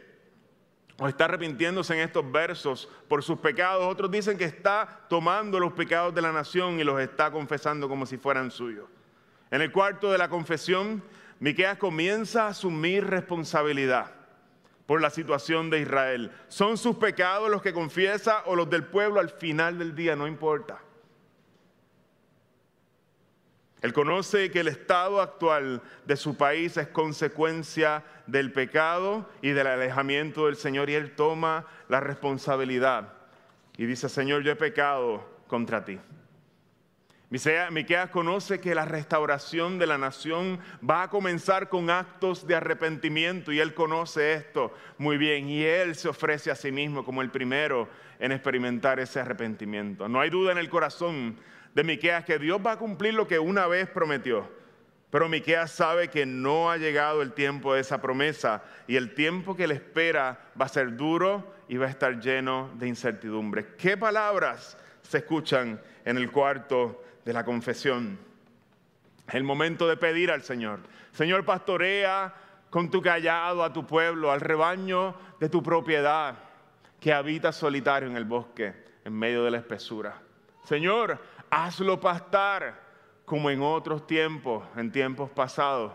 o 0.99 1.07
está 1.07 1.27
arrepintiéndose 1.27 1.95
en 1.95 2.01
estos 2.01 2.33
versos 2.33 2.89
por 3.07 3.23
sus 3.23 3.39
pecados. 3.39 3.85
Otros 3.87 4.11
dicen 4.11 4.37
que 4.37 4.45
está 4.45 5.07
tomando 5.09 5.61
los 5.61 5.73
pecados 5.73 6.13
de 6.13 6.21
la 6.21 6.33
nación 6.33 6.81
y 6.81 6.83
los 6.83 7.01
está 7.01 7.31
confesando 7.31 7.89
como 7.89 8.07
si 8.07 8.17
fueran 8.17 8.51
suyos. 8.51 8.89
En 9.53 9.63
el 9.63 9.71
cuarto 9.71 10.11
de 10.11 10.19
la 10.19 10.29
confesión, 10.29 11.01
Miqueas 11.41 11.79
comienza 11.79 12.45
a 12.45 12.49
asumir 12.49 13.07
responsabilidad 13.07 14.13
por 14.87 15.01
la 15.01 15.11
situación 15.11 15.71
de 15.71 15.81
Israel. 15.81 16.33
¿Son 16.49 16.77
sus 16.77 16.97
pecados 16.97 17.51
los 17.51 17.63
que 17.63 17.73
confiesa 17.73 18.43
o 18.47 18.57
los 18.57 18.69
del 18.71 18.85
pueblo 18.85 19.21
al 19.21 19.31
final 19.31 19.79
del 19.79 19.95
día? 19.95 20.17
No 20.17 20.27
importa. 20.27 20.81
Él 23.81 23.93
conoce 23.93 24.51
que 24.51 24.61
el 24.61 24.69
estado 24.69 25.21
actual 25.21 25.83
de 26.05 26.17
su 26.17 26.37
país 26.37 26.77
es 26.77 26.89
consecuencia 26.89 28.03
del 28.27 28.53
pecado 28.53 29.29
y 29.41 29.51
del 29.51 29.69
alejamiento 29.69 30.47
del 30.47 30.57
Señor 30.57 30.91
y 30.91 30.95
él 30.95 31.15
toma 31.15 31.67
la 31.89 32.01
responsabilidad 32.01 33.13
y 33.77 33.87
dice, 33.87 34.09
Señor, 34.09 34.43
yo 34.43 34.51
he 34.51 34.57
pecado 34.57 35.25
contra 35.47 35.85
ti. 35.85 36.01
Miqueas 37.31 38.09
conoce 38.09 38.59
que 38.59 38.75
la 38.75 38.87
restauración 38.87 39.79
de 39.79 39.87
la 39.87 39.99
nación 39.99 40.59
va 40.89 41.03
a 41.03 41.11
comenzar 41.11 41.69
con 41.69 41.91
actos 41.91 42.47
de 42.47 42.55
arrepentimiento 42.55 43.53
y 43.53 43.61
él 43.61 43.75
conoce 43.75 44.33
esto 44.33 44.73
muy 44.97 45.19
bien 45.19 45.47
y 45.51 45.63
él 45.63 45.95
se 45.95 46.09
ofrece 46.09 46.51
a 46.51 46.55
sí 46.55 46.73
mismo 46.73 47.05
como 47.05 47.21
el 47.21 47.31
primero 47.31 47.87
en 48.19 48.33
experimentar 48.33 48.99
ese 48.99 49.21
arrepentimiento. 49.21 50.09
No 50.09 50.21
hay 50.21 50.31
duda 50.31 50.53
en 50.53 50.59
el 50.59 50.71
corazón 50.71 51.37
de 51.75 51.85
Miqueas 51.85 52.25
que 52.25 52.39
Dios 52.39 52.63
va 52.65 52.73
a 52.73 52.79
cumplir 52.79 53.13
lo 53.13 53.29
que 53.29 53.39
una 53.39 53.67
vez 53.67 53.91
prometió. 53.91 54.51
Pero 55.11 55.29
Miqueas 55.29 55.71
sabe 55.71 56.09
que 56.09 56.25
no 56.25 56.71
ha 56.71 56.79
llegado 56.79 57.21
el 57.21 57.35
tiempo 57.35 57.75
de 57.75 57.83
esa 57.83 58.01
promesa 58.01 58.63
y 58.87 58.97
el 58.97 59.15
tiempo 59.15 59.55
que 59.55 59.67
le 59.67 59.75
espera 59.75 60.51
va 60.59 60.65
a 60.65 60.69
ser 60.71 60.97
duro 60.97 61.55
y 61.69 61.77
va 61.77 61.87
a 61.87 61.91
estar 61.91 62.21
lleno 62.21 62.71
de 62.77 62.89
incertidumbre. 62.89 63.75
¿Qué 63.77 63.99
palabras 63.99 64.79
se 65.03 65.19
escuchan 65.19 65.81
en 66.05 66.17
el 66.17 66.31
cuarto 66.31 67.03
de 67.25 67.33
la 67.33 67.45
confesión. 67.45 68.19
el 69.29 69.45
momento 69.45 69.87
de 69.87 69.97
pedir 69.97 70.31
al 70.31 70.43
Señor. 70.43 70.81
Señor, 71.13 71.45
pastorea 71.45 72.35
con 72.71 72.91
tu 72.91 73.03
callado 73.03 73.63
a 73.63 73.73
tu 73.73 73.87
pueblo, 73.87 74.33
al 74.33 74.41
rebaño 74.41 75.15
de 75.39 75.49
tu 75.49 75.63
propiedad, 75.63 76.37
que 77.01 77.13
habita 77.13 77.53
solitario 77.53 78.09
en 78.09 78.17
el 78.17 78.25
bosque, 78.25 78.75
en 79.05 79.13
medio 79.13 79.45
de 79.45 79.51
la 79.51 79.59
espesura. 79.59 80.21
Señor, 80.65 81.19
hazlo 81.51 82.01
pastar 82.01 82.81
como 83.25 83.51
en 83.51 83.63
otros 83.63 84.07
tiempos, 84.07 84.65
en 84.77 84.91
tiempos 84.91 85.31
pasados. 85.31 85.93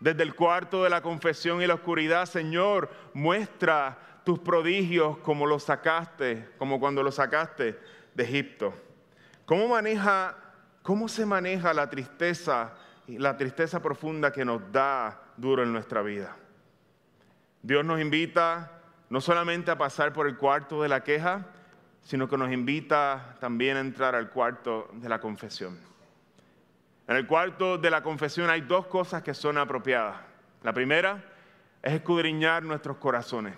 Desde 0.00 0.22
el 0.22 0.34
cuarto 0.34 0.84
de 0.84 0.90
la 0.90 1.00
confesión 1.00 1.62
y 1.62 1.66
la 1.66 1.74
oscuridad, 1.74 2.26
Señor, 2.26 2.90
muestra 3.14 4.20
tus 4.24 4.38
prodigios 4.38 5.18
como 5.18 5.46
los 5.46 5.62
sacaste, 5.62 6.48
como 6.58 6.80
cuando 6.80 7.02
los 7.02 7.14
sacaste 7.14 7.78
de 8.14 8.24
Egipto. 8.24 8.74
¿Cómo 9.46 9.68
maneja 9.68 10.36
¿Cómo 10.84 11.08
se 11.08 11.24
maneja 11.24 11.72
la 11.72 11.88
tristeza 11.88 12.74
la 13.06 13.38
tristeza 13.38 13.80
profunda 13.80 14.30
que 14.30 14.44
nos 14.44 14.70
da 14.70 15.18
duro 15.38 15.62
en 15.62 15.72
nuestra 15.72 16.02
vida? 16.02 16.36
Dios 17.62 17.82
nos 17.86 18.02
invita 18.02 18.70
no 19.08 19.22
solamente 19.22 19.70
a 19.70 19.78
pasar 19.78 20.12
por 20.12 20.26
el 20.26 20.36
cuarto 20.36 20.82
de 20.82 20.90
la 20.90 21.02
queja, 21.02 21.46
sino 22.02 22.28
que 22.28 22.36
nos 22.36 22.52
invita 22.52 23.38
también 23.40 23.78
a 23.78 23.80
entrar 23.80 24.14
al 24.14 24.28
cuarto 24.28 24.90
de 24.92 25.08
la 25.08 25.22
confesión. 25.22 25.80
En 27.08 27.16
el 27.16 27.26
cuarto 27.26 27.78
de 27.78 27.90
la 27.90 28.02
confesión 28.02 28.50
hay 28.50 28.60
dos 28.60 28.86
cosas 28.86 29.22
que 29.22 29.32
son 29.32 29.56
apropiadas. 29.56 30.16
La 30.62 30.74
primera 30.74 31.24
es 31.82 31.94
escudriñar 31.94 32.62
nuestros 32.62 32.98
corazones. 32.98 33.54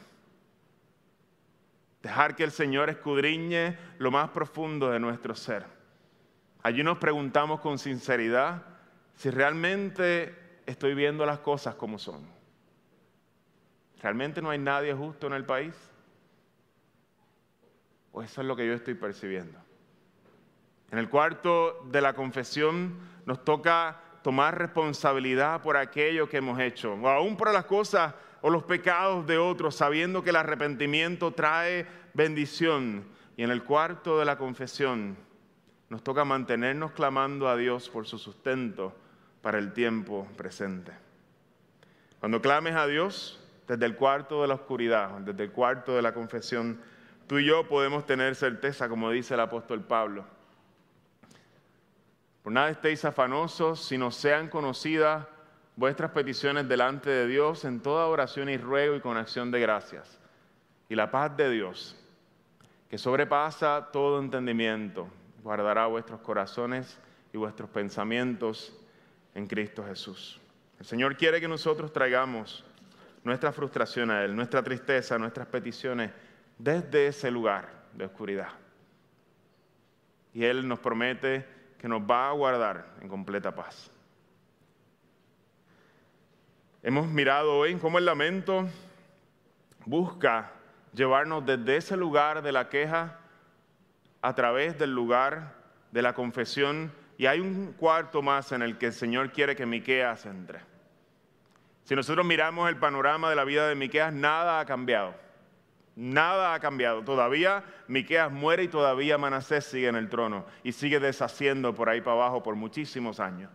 Dejar 2.05 2.37
que 2.37 2.45
el 2.45 2.53
Señor 2.53 2.89
escudriñe 2.89 3.77
lo 3.99 4.13
más 4.13 4.31
profundo 4.31 4.93
de 4.93 5.01
nuestro 5.01 5.35
ser. 5.35 5.76
Allí 6.67 6.83
nos 6.83 6.99
preguntamos 6.99 7.61
con 7.61 7.79
sinceridad 7.79 8.61
si 9.15 9.31
realmente 9.31 10.35
estoy 10.67 10.95
viendo 10.95 11.25
las 11.25 11.39
cosas 11.39 11.77
como 11.77 11.97
son. 11.97 12.27
¿Realmente 14.03 14.43
no 14.43 14.51
hay 14.51 14.59
nadie 14.59 14.93
justo 14.93 15.29
en 15.29 15.35
el 15.35 15.45
país? 15.45 15.77
¿O 18.11 18.21
eso 18.21 18.41
es 18.41 18.47
lo 18.49 18.57
que 18.57 18.67
yo 18.67 18.73
estoy 18.73 18.95
percibiendo? 18.95 19.61
En 20.91 20.99
el 20.99 21.09
cuarto 21.09 21.85
de 21.85 22.01
la 22.01 22.15
confesión 22.15 22.99
nos 23.27 23.45
toca 23.45 24.01
tomar 24.25 24.59
responsabilidad 24.59 25.63
por 25.63 25.77
aquello 25.77 26.29
que 26.29 26.39
hemos 26.39 26.59
hecho, 26.59 26.95
o 26.95 27.09
aún 27.09 27.37
por 27.37 27.53
las 27.53 27.67
cosas 27.67 28.13
o 28.43 28.51
los 28.51 28.65
pecados 28.65 29.25
de 29.29 29.39
otros, 29.39 29.77
sabiendo 29.77 30.25
que 30.25 30.31
el 30.31 30.37
arrepentimiento 30.37 31.31
trae 31.31 31.87
bendición. 32.13 33.05
Y 33.37 33.45
en 33.45 33.53
el 33.53 33.63
cuarto 33.63 34.19
de 34.19 34.25
la 34.25 34.37
confesión 34.37 35.26
nos 35.89 36.03
toca 36.03 36.25
mantenernos 36.25 36.93
clamando 36.93 37.49
a 37.49 37.57
Dios 37.57 37.89
por 37.89 38.07
su 38.07 38.19
sustento 38.19 38.95
para 39.41 39.59
el 39.59 39.73
tiempo 39.73 40.27
presente. 40.37 40.93
Cuando 42.19 42.41
clames 42.41 42.75
a 42.75 42.87
Dios 42.87 43.41
desde 43.69 43.87
el 43.87 43.97
cuarto 43.97 44.43
de 44.43 44.49
la 44.49 44.55
oscuridad, 44.55 45.11
desde 45.21 45.45
el 45.45 45.53
cuarto 45.53 45.95
de 45.95 46.03
la 46.03 46.13
confesión, 46.13 46.81
tú 47.27 47.39
y 47.39 47.47
yo 47.47 47.69
podemos 47.69 48.07
tener 48.07 48.35
certeza, 48.35 48.89
como 48.89 49.11
dice 49.11 49.35
el 49.35 49.41
apóstol 49.41 49.83
Pablo. 49.85 50.25
Por 52.43 52.53
nada 52.53 52.71
estéis 52.71 53.05
afanosos, 53.05 53.85
sino 53.85 54.11
sean 54.11 54.49
conocidas 54.49 55.27
vuestras 55.77 56.13
peticiones 56.13 56.69
delante 56.69 57.11
de 57.11 57.27
Dios 57.27 57.65
en 57.65 57.81
toda 57.81 58.07
oración 58.07 58.49
y 58.49 58.57
ruego 58.57 58.97
y 58.97 59.01
con 59.01 59.17
acción 59.17 59.51
de 59.51 59.61
gracias. 59.61 60.19
Y 60.89 60.95
la 60.95 61.11
paz 61.11 61.37
de 61.37 61.51
Dios, 61.51 61.97
que 62.89 62.99
sobrepasa 62.99 63.89
todo 63.93 64.21
entendimiento, 64.21 65.09
guardará 65.47 65.87
vuestros 65.87 66.21
corazones 66.23 66.99
y 67.33 67.37
vuestros 67.37 67.71
pensamientos 67.71 68.77
en 69.33 69.47
Cristo 69.47 69.85
Jesús. 69.87 70.41
El 70.81 70.87
Señor 70.87 71.17
quiere 71.17 71.41
que 71.41 71.47
nosotros 71.47 71.93
traigamos 71.93 72.65
nuestra 73.23 73.53
frustración 73.53 74.11
a 74.11 74.25
Él, 74.25 74.35
nuestra 74.35 74.61
tristeza, 74.65 75.17
nuestras 75.19 75.47
peticiones 75.47 76.11
desde 76.59 77.07
ese 77.07 77.31
lugar 77.31 77.69
de 77.93 78.07
oscuridad. 78.07 78.49
Y 80.35 80.43
Él 80.43 80.67
nos 80.67 80.81
promete 80.81 81.47
que 81.79 81.87
nos 81.87 82.03
va 82.03 82.29
a 82.29 82.33
guardar 82.33 82.85
en 83.01 83.07
completa 83.07 83.55
paz. 83.55 83.89
Hemos 86.83 87.07
mirado 87.07 87.57
hoy 87.57 87.77
cómo 87.77 87.99
el 87.99 88.05
lamento 88.05 88.69
busca 89.85 90.51
llevarnos 90.93 91.47
desde 91.47 91.77
ese 91.77 91.97
lugar 91.97 92.43
de 92.43 92.51
la 92.51 92.69
queja 92.69 93.21
a 94.27 94.35
través 94.35 94.77
del 94.77 94.93
lugar 94.93 95.55
de 95.93 96.03
la 96.03 96.13
confesión 96.13 96.91
y 97.17 97.27
hay 97.27 97.39
un 97.39 97.75
cuarto 97.75 98.23
más 98.23 98.51
en 98.51 98.61
el 98.61 98.77
que 98.77 98.87
el 98.87 98.93
Señor 98.93 99.31
quiere 99.31 99.55
que 99.55 99.67
Miqueas 99.67 100.27
entre. 100.27 100.59
Si 101.85 101.95
nosotros 101.95 102.27
miramos 102.27 102.69
el 102.69 102.77
panorama 102.77 103.31
de 103.31 103.37
la 103.37 103.45
vida 103.45 103.69
de 103.69 103.77
Miqueas, 103.77 104.13
nada 104.13 104.59
ha 104.59 104.67
cambiado. 104.67 105.15
Nada 105.95 106.55
ha 106.55 106.59
cambiado. 106.59 107.05
Todavía 107.05 107.63
Miqueas 107.87 108.33
muere 108.33 108.65
y 108.65 108.69
todavía 108.69 109.17
Manasés 109.17 109.65
sigue 109.65 109.87
en 109.87 109.95
el 109.95 110.09
trono 110.09 110.45
y 110.65 110.73
sigue 110.73 110.99
deshaciendo 110.99 111.73
por 111.73 111.89
ahí 111.89 112.01
para 112.01 112.17
abajo 112.17 112.43
por 112.43 112.57
muchísimos 112.57 113.21
años. 113.21 113.53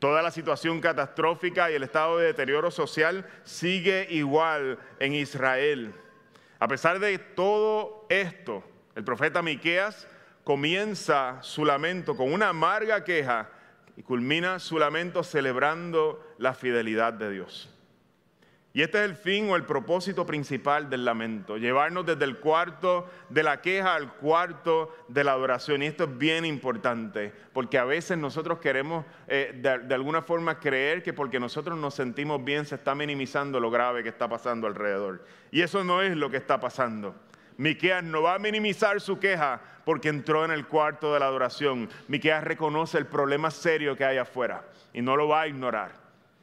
Toda 0.00 0.22
la 0.22 0.32
situación 0.32 0.80
catastrófica 0.80 1.70
y 1.70 1.74
el 1.74 1.84
estado 1.84 2.18
de 2.18 2.26
deterioro 2.26 2.72
social 2.72 3.24
sigue 3.44 4.08
igual 4.10 4.80
en 4.98 5.14
Israel. 5.14 5.94
A 6.58 6.66
pesar 6.66 6.98
de 6.98 7.16
todo 7.18 8.06
esto, 8.08 8.64
el 8.94 9.04
profeta 9.04 9.42
Miqueas 9.42 10.06
comienza 10.44 11.38
su 11.42 11.64
lamento 11.64 12.16
con 12.16 12.32
una 12.32 12.48
amarga 12.48 13.04
queja 13.04 13.48
y 13.96 14.02
culmina 14.02 14.58
su 14.58 14.78
lamento 14.78 15.22
celebrando 15.22 16.34
la 16.38 16.54
fidelidad 16.54 17.12
de 17.12 17.30
Dios. 17.30 17.72
Y 18.74 18.80
este 18.80 18.98
es 18.98 19.04
el 19.04 19.16
fin 19.16 19.50
o 19.50 19.56
el 19.56 19.64
propósito 19.64 20.24
principal 20.24 20.88
del 20.88 21.04
lamento, 21.04 21.58
llevarnos 21.58 22.06
desde 22.06 22.24
el 22.24 22.38
cuarto 22.38 23.06
de 23.28 23.42
la 23.42 23.60
queja 23.60 23.94
al 23.94 24.14
cuarto 24.14 24.96
de 25.08 25.24
la 25.24 25.32
adoración. 25.32 25.82
Y 25.82 25.86
esto 25.86 26.04
es 26.04 26.16
bien 26.16 26.46
importante, 26.46 27.34
porque 27.52 27.76
a 27.76 27.84
veces 27.84 28.16
nosotros 28.16 28.60
queremos 28.60 29.04
eh, 29.28 29.58
de, 29.60 29.94
alguna 29.94 30.22
forma 30.22 30.58
creer 30.58 31.02
que 31.02 31.12
porque 31.12 31.38
nosotros 31.38 31.78
nos 31.78 31.94
sentimos 31.94 32.42
bien 32.42 32.64
se 32.64 32.76
está 32.76 32.94
minimizando 32.94 33.60
lo 33.60 33.70
grave 33.70 34.02
que 34.02 34.08
está 34.08 34.26
pasando 34.26 34.66
alrededor. 34.66 35.22
Y 35.50 35.60
eso 35.60 35.84
no 35.84 36.00
es 36.00 36.16
lo 36.16 36.30
que 36.30 36.38
está 36.38 36.58
pasando. 36.58 37.14
Miqueas 37.56 38.02
no 38.02 38.22
va 38.22 38.34
a 38.34 38.38
minimizar 38.38 39.00
su 39.00 39.18
queja 39.18 39.60
porque 39.84 40.08
entró 40.08 40.44
en 40.44 40.50
el 40.50 40.66
cuarto 40.66 41.12
de 41.12 41.20
la 41.20 41.26
adoración. 41.26 41.88
Miqueas 42.08 42.44
reconoce 42.44 42.98
el 42.98 43.06
problema 43.06 43.50
serio 43.50 43.96
que 43.96 44.04
hay 44.04 44.18
afuera 44.18 44.64
y 44.92 45.02
no 45.02 45.16
lo 45.16 45.28
va 45.28 45.42
a 45.42 45.48
ignorar. 45.48 45.92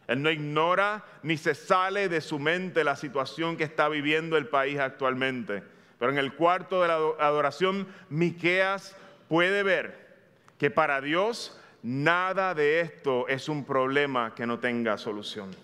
Él 0.08 0.24
no 0.24 0.32
ignora 0.32 1.04
ni 1.22 1.38
se 1.38 1.54
sale 1.54 2.10
de 2.10 2.22
su 2.22 2.40
mente 2.40 2.84
la 2.84 2.96
situación 2.96 3.58
que 3.58 3.64
está 3.64 3.90
viviendo 3.90 4.38
el 4.38 4.48
país 4.48 4.80
actualmente. 4.80 5.64
Pero 6.00 6.12
en 6.12 6.18
el 6.18 6.34
cuarto 6.34 6.82
de 6.82 6.88
la 6.88 6.96
adoración, 6.96 7.88
Miqueas 8.10 8.96
puede 9.28 9.62
ver 9.64 10.10
que 10.58 10.72
para 10.72 11.02
Dios 11.02 11.60
nada 11.84 12.56
de 12.56 12.82
esto 12.82 13.28
es 13.28 13.50
un 13.50 13.66
problema 13.66 14.34
que 14.34 14.48
no 14.48 14.60
tenga 14.60 14.98
solución. 14.98 15.56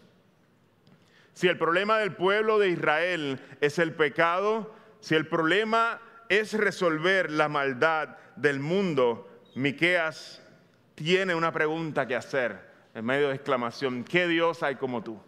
Si 1.33 1.47
el 1.47 1.57
problema 1.57 1.97
del 1.97 2.13
pueblo 2.13 2.59
de 2.59 2.69
Israel 2.69 3.39
es 3.61 3.79
el 3.79 3.93
pecado, 3.93 4.74
si 5.05 5.13
el 5.13 5.27
problema 5.27 6.01
es 6.29 6.53
resolver 6.53 7.29
la 7.29 7.47
maldad 7.47 8.17
del 8.35 8.59
mundo, 8.59 9.29
Miqueas 9.53 10.41
tiene 10.95 11.35
una 11.35 11.51
pregunta 11.51 12.07
que 12.07 12.15
hacer 12.15 12.59
en 12.95 13.05
medio 13.05 13.27
de 13.27 13.35
exclamación, 13.35 14.03
¿qué 14.03 14.27
Dios 14.27 14.63
hay 14.63 14.77
como 14.77 15.03
tú? 15.03 15.21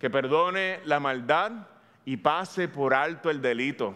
Que 0.00 0.10
perdone 0.10 0.80
la 0.86 0.98
maldad 0.98 1.68
y 2.04 2.16
pase 2.16 2.66
por 2.66 2.94
alto 2.94 3.30
el 3.30 3.40
delito, 3.40 3.94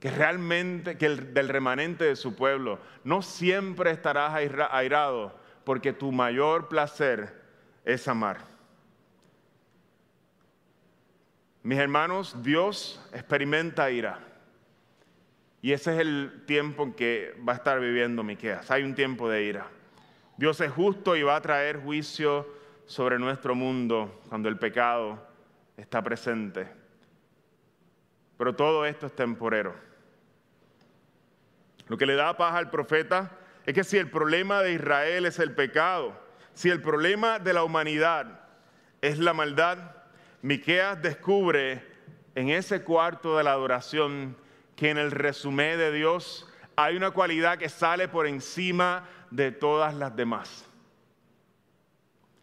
que 0.00 0.10
realmente, 0.10 0.98
que 0.98 1.06
el, 1.06 1.32
del 1.32 1.48
remanente 1.48 2.04
de 2.04 2.16
su 2.16 2.36
pueblo, 2.36 2.78
no 3.04 3.22
siempre 3.22 3.90
estarás 3.90 4.34
airado, 4.34 5.34
porque 5.64 5.94
tu 5.94 6.12
mayor 6.12 6.68
placer 6.68 7.42
es 7.86 8.06
amar. 8.06 8.55
Mis 11.66 11.80
hermanos, 11.80 12.44
Dios 12.44 13.04
experimenta 13.12 13.90
ira. 13.90 14.20
Y 15.60 15.72
ese 15.72 15.94
es 15.94 15.98
el 15.98 16.44
tiempo 16.46 16.84
en 16.84 16.92
que 16.92 17.34
va 17.40 17.54
a 17.54 17.56
estar 17.56 17.80
viviendo 17.80 18.22
Miqueas. 18.22 18.70
Hay 18.70 18.84
un 18.84 18.94
tiempo 18.94 19.28
de 19.28 19.42
ira. 19.42 19.66
Dios 20.36 20.60
es 20.60 20.70
justo 20.70 21.16
y 21.16 21.24
va 21.24 21.34
a 21.34 21.40
traer 21.40 21.82
juicio 21.82 22.46
sobre 22.86 23.18
nuestro 23.18 23.56
mundo 23.56 24.22
cuando 24.28 24.48
el 24.48 24.60
pecado 24.60 25.20
está 25.76 26.00
presente. 26.04 26.68
Pero 28.38 28.54
todo 28.54 28.86
esto 28.86 29.06
es 29.06 29.16
temporero. 29.16 29.74
Lo 31.88 31.98
que 31.98 32.06
le 32.06 32.14
da 32.14 32.36
paz 32.36 32.54
al 32.54 32.70
profeta 32.70 33.32
es 33.64 33.74
que 33.74 33.82
si 33.82 33.98
el 33.98 34.08
problema 34.08 34.62
de 34.62 34.74
Israel 34.74 35.26
es 35.26 35.40
el 35.40 35.52
pecado, 35.52 36.16
si 36.54 36.70
el 36.70 36.80
problema 36.80 37.40
de 37.40 37.54
la 37.54 37.64
humanidad 37.64 38.38
es 39.00 39.18
la 39.18 39.32
maldad, 39.34 39.95
Miqueas 40.46 41.02
descubre 41.02 41.82
en 42.36 42.50
ese 42.50 42.84
cuarto 42.84 43.36
de 43.36 43.42
la 43.42 43.50
adoración 43.50 44.36
que 44.76 44.90
en 44.90 44.96
el 44.96 45.10
resumen 45.10 45.76
de 45.76 45.90
Dios 45.90 46.48
hay 46.76 46.96
una 46.96 47.10
cualidad 47.10 47.58
que 47.58 47.68
sale 47.68 48.06
por 48.06 48.28
encima 48.28 49.08
de 49.32 49.50
todas 49.50 49.92
las 49.92 50.14
demás. 50.14 50.64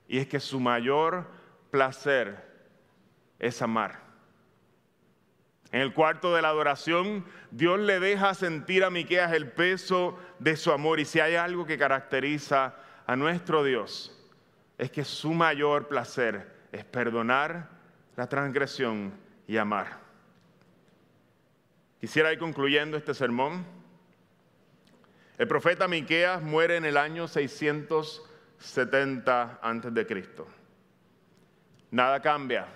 Y 0.06 0.18
es 0.18 0.28
que 0.28 0.42
su 0.42 0.60
mayor 0.60 1.28
placer 1.72 2.46
es 3.40 3.62
amar. 3.62 4.02
En 5.72 5.80
el 5.80 5.94
cuarto 5.94 6.36
de 6.36 6.42
la 6.42 6.50
adoración, 6.50 7.24
Dios 7.52 7.80
le 7.80 8.02
deja 8.02 8.34
sentir 8.34 8.84
a 8.84 8.90
Miqueas 8.90 9.32
el 9.32 9.50
peso 9.50 10.20
de 10.40 10.58
su 10.58 10.74
amor. 10.74 11.00
Y 11.00 11.06
si 11.06 11.22
hay 11.22 11.36
algo 11.36 11.66
que 11.66 11.78
caracteriza 11.78 12.76
a 13.08 13.16
nuestro 13.16 13.64
Dios, 13.64 14.14
es 14.78 14.92
que 14.92 15.06
su 15.06 15.34
mayor 15.34 15.88
placer 15.88 16.68
es 16.74 16.84
perdonar 16.84 17.73
la 18.16 18.28
transgresión 18.28 19.14
y 19.48 19.58
amar. 19.58 20.00
Quisiera 22.00 22.34
ir 22.34 22.40
concluyendo 22.40 22.98
este 22.98 23.14
sermón 23.14 23.66
el 25.38 25.48
profeta 25.48 25.88
Miqueas 25.88 26.42
muere 26.44 26.78
en 26.78 26.86
el 26.86 26.96
año 26.96 27.28
670 27.28 29.60
antes 29.64 29.92
de 29.94 30.06
Cristo. 30.06 30.48
Nada 31.90 32.22
cambia. 32.22 32.68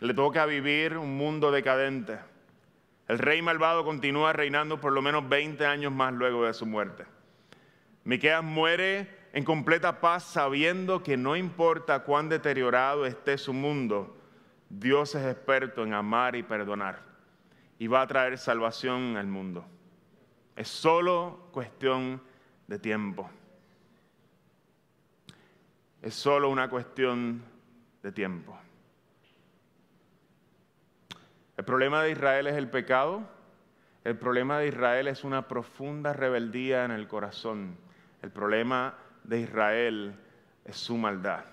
Le 0.00 0.12
toca 0.14 0.46
vivir 0.46 0.98
un 0.98 1.16
mundo 1.16 1.52
decadente. 1.52 2.18
El 3.06 3.20
rey 3.20 3.40
malvado 3.40 3.84
continúa 3.84 4.32
reinando 4.32 4.80
por 4.80 4.90
lo 4.92 5.00
menos 5.00 5.28
20 5.28 5.64
años 5.64 5.92
más 5.92 6.12
luego 6.12 6.44
de 6.44 6.54
su 6.54 6.66
muerte. 6.66 7.04
Miqueas 8.02 8.42
muere 8.42 9.25
en 9.36 9.44
completa 9.44 10.00
paz 10.00 10.22
sabiendo 10.24 11.02
que 11.02 11.18
no 11.18 11.36
importa 11.36 12.04
cuán 12.04 12.30
deteriorado 12.30 13.04
esté 13.04 13.36
su 13.36 13.52
mundo, 13.52 14.16
Dios 14.70 15.14
es 15.14 15.26
experto 15.26 15.82
en 15.84 15.92
amar 15.92 16.36
y 16.36 16.42
perdonar 16.42 17.02
y 17.78 17.86
va 17.86 18.00
a 18.00 18.06
traer 18.06 18.38
salvación 18.38 19.18
al 19.18 19.26
mundo. 19.26 19.66
Es 20.56 20.68
solo 20.68 21.50
cuestión 21.52 22.22
de 22.66 22.78
tiempo. 22.78 23.28
Es 26.00 26.14
solo 26.14 26.48
una 26.48 26.70
cuestión 26.70 27.44
de 28.02 28.12
tiempo. 28.12 28.58
El 31.58 31.64
problema 31.66 32.02
de 32.02 32.12
Israel 32.12 32.46
es 32.46 32.54
el 32.54 32.70
pecado. 32.70 33.20
El 34.02 34.16
problema 34.16 34.60
de 34.60 34.68
Israel 34.68 35.08
es 35.08 35.24
una 35.24 35.46
profunda 35.46 36.14
rebeldía 36.14 36.86
en 36.86 36.90
el 36.90 37.06
corazón. 37.06 37.76
El 38.22 38.30
problema 38.30 38.94
de 39.26 39.40
Israel 39.40 40.14
es 40.64 40.76
su 40.76 40.96
maldad. 40.96 41.44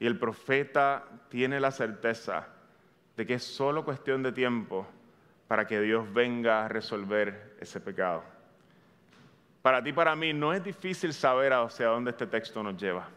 Y 0.00 0.06
el 0.06 0.18
profeta 0.18 1.04
tiene 1.28 1.60
la 1.60 1.70
certeza 1.70 2.46
de 3.16 3.26
que 3.26 3.34
es 3.34 3.44
solo 3.44 3.84
cuestión 3.84 4.22
de 4.22 4.32
tiempo 4.32 4.86
para 5.48 5.66
que 5.66 5.80
Dios 5.80 6.12
venga 6.12 6.64
a 6.64 6.68
resolver 6.68 7.56
ese 7.60 7.80
pecado. 7.80 8.22
Para 9.62 9.82
ti, 9.82 9.92
para 9.92 10.14
mí, 10.14 10.32
no 10.32 10.52
es 10.52 10.62
difícil 10.62 11.12
saber 11.12 11.52
hacia 11.52 11.86
dónde 11.86 12.12
este 12.12 12.26
texto 12.26 12.62
nos 12.62 12.80
lleva. 12.80 13.08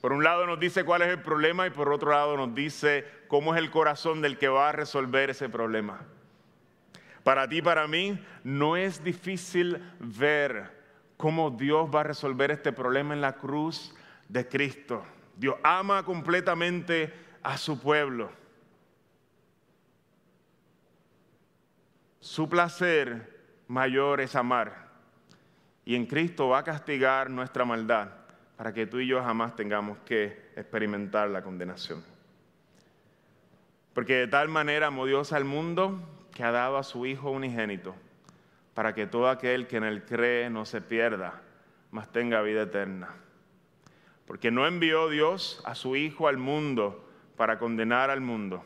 Por 0.00 0.12
un 0.12 0.22
lado 0.22 0.46
nos 0.46 0.58
dice 0.58 0.84
cuál 0.84 1.02
es 1.02 1.08
el 1.08 1.20
problema 1.20 1.66
y 1.66 1.70
por 1.70 1.92
otro 1.92 2.12
lado 2.12 2.36
nos 2.36 2.54
dice 2.54 3.04
cómo 3.28 3.54
es 3.54 3.58
el 3.60 3.70
corazón 3.70 4.22
del 4.22 4.38
que 4.38 4.48
va 4.48 4.70
a 4.70 4.72
resolver 4.72 5.30
ese 5.30 5.48
problema. 5.48 6.00
Para 7.22 7.48
ti, 7.48 7.60
para 7.60 7.86
mí, 7.86 8.18
no 8.44 8.76
es 8.76 9.04
difícil 9.04 9.82
ver 9.98 10.79
cómo 11.20 11.50
Dios 11.50 11.88
va 11.94 12.00
a 12.00 12.04
resolver 12.04 12.50
este 12.50 12.72
problema 12.72 13.12
en 13.12 13.20
la 13.20 13.34
cruz 13.34 13.94
de 14.26 14.48
Cristo. 14.48 15.04
Dios 15.36 15.56
ama 15.62 16.02
completamente 16.02 17.12
a 17.42 17.58
su 17.58 17.78
pueblo. 17.78 18.30
Su 22.20 22.48
placer 22.48 23.38
mayor 23.68 24.22
es 24.22 24.34
amar. 24.34 24.88
Y 25.84 25.94
en 25.94 26.06
Cristo 26.06 26.48
va 26.48 26.60
a 26.60 26.64
castigar 26.64 27.28
nuestra 27.28 27.66
maldad 27.66 28.08
para 28.56 28.72
que 28.72 28.86
tú 28.86 28.98
y 28.98 29.06
yo 29.06 29.22
jamás 29.22 29.54
tengamos 29.56 29.98
que 30.06 30.50
experimentar 30.56 31.28
la 31.28 31.42
condenación. 31.42 32.02
Porque 33.92 34.14
de 34.14 34.26
tal 34.26 34.48
manera 34.48 34.86
amó 34.86 35.04
Dios 35.04 35.32
al 35.32 35.44
mundo 35.44 36.00
que 36.32 36.44
ha 36.44 36.50
dado 36.50 36.78
a 36.78 36.82
su 36.82 37.04
Hijo 37.04 37.30
unigénito, 37.30 37.94
para 38.80 38.94
que 38.94 39.06
todo 39.06 39.28
aquel 39.28 39.66
que 39.66 39.76
en 39.76 39.84
él 39.84 40.06
cree 40.06 40.48
no 40.48 40.64
se 40.64 40.80
pierda, 40.80 41.42
mas 41.90 42.10
tenga 42.10 42.40
vida 42.40 42.62
eterna. 42.62 43.10
Porque 44.24 44.50
no 44.50 44.66
envió 44.66 45.10
Dios 45.10 45.60
a 45.66 45.74
su 45.74 45.96
Hijo 45.96 46.28
al 46.28 46.38
mundo 46.38 47.06
para 47.36 47.58
condenar 47.58 48.08
al 48.08 48.22
mundo, 48.22 48.64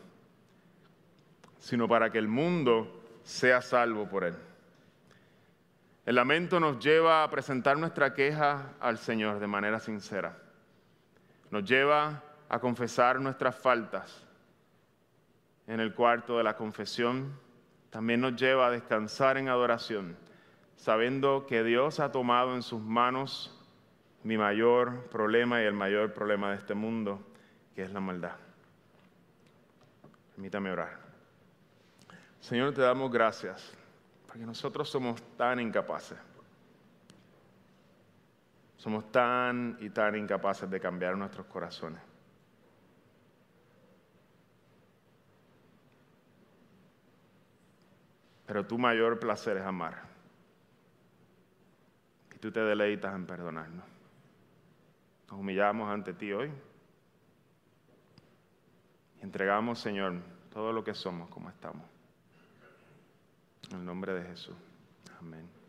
sino 1.59 1.89
para 1.89 2.11
que 2.11 2.19
el 2.19 2.29
mundo 2.29 3.03
sea 3.25 3.61
salvo 3.61 4.09
por 4.09 4.23
él. 4.23 4.37
El 6.07 6.15
lamento 6.15 6.61
nos 6.61 6.79
lleva 6.79 7.25
a 7.25 7.29
presentar 7.29 7.77
nuestra 7.77 8.15
queja 8.15 8.75
al 8.79 8.99
Señor 8.99 9.41
de 9.41 9.49
manera 9.49 9.81
sincera. 9.81 10.39
Nos 11.51 11.65
lleva 11.69 12.23
a 12.49 12.61
confesar 12.61 13.21
nuestras 13.21 13.57
faltas 13.57 14.25
en 15.67 15.81
el 15.81 15.93
cuarto 15.93 16.39
de 16.39 16.45
la 16.45 16.55
confesión, 16.55 17.37
también 17.95 18.21
nos 18.21 18.35
lleva 18.35 18.67
a 18.67 18.71
descansar 18.73 19.39
en 19.39 19.49
adoración, 19.49 20.17
sabiendo 20.75 21.47
que 21.47 21.63
Dios 21.63 22.01
ha 22.01 22.11
tomado 22.11 22.57
en 22.57 22.63
sus 22.63 22.83
manos 22.83 23.57
mi 24.25 24.37
mayor 24.37 25.05
problema 25.11 25.63
y 25.63 25.67
el 25.67 25.75
mayor 25.75 26.13
problema 26.13 26.51
de 26.51 26.57
este 26.57 26.75
mundo, 26.75 27.25
que 27.73 27.85
es 27.85 27.93
la 27.93 28.01
maldad. 28.01 28.35
Permítame 30.33 30.73
orar. 30.73 30.99
Señor, 32.41 32.75
te 32.75 32.81
damos 32.81 33.13
gracias, 33.13 33.73
porque 34.27 34.45
nosotros 34.45 34.91
somos 34.91 35.23
tan 35.37 35.61
incapaces. 35.61 36.19
Somos 38.77 39.13
tan 39.13 39.79
y 39.79 39.91
tan 39.91 40.17
incapaces 40.17 40.69
de 40.69 40.81
cambiar 40.81 41.17
nuestros 41.17 41.47
corazones. 41.47 42.14
Pero 48.47 48.67
tu 48.67 48.79
mayor 48.79 49.19
placer 49.19 49.57
es 49.57 49.65
amar. 49.65 50.03
Y 52.35 52.39
tú 52.39 52.53
te 52.53 52.61
deleitas 52.61 53.15
en 53.15 53.27
perdonarnos. 53.27 53.85
Nos 55.31 55.41
humillamos 55.41 55.91
ante 55.91 56.13
ti 56.13 56.33
hoy. 56.33 56.51
Y 59.19 59.23
entregamos, 59.23 59.79
Señor, 59.79 60.21
todo 60.53 60.73
lo 60.73 60.85
que 60.85 60.95
somos 60.95 61.29
como 61.31 61.49
estamos. 61.49 61.87
En 63.71 63.79
el 63.79 63.85
nombre 63.85 64.13
de 64.13 64.23
Jesús. 64.25 64.57
Amén. 65.19 65.64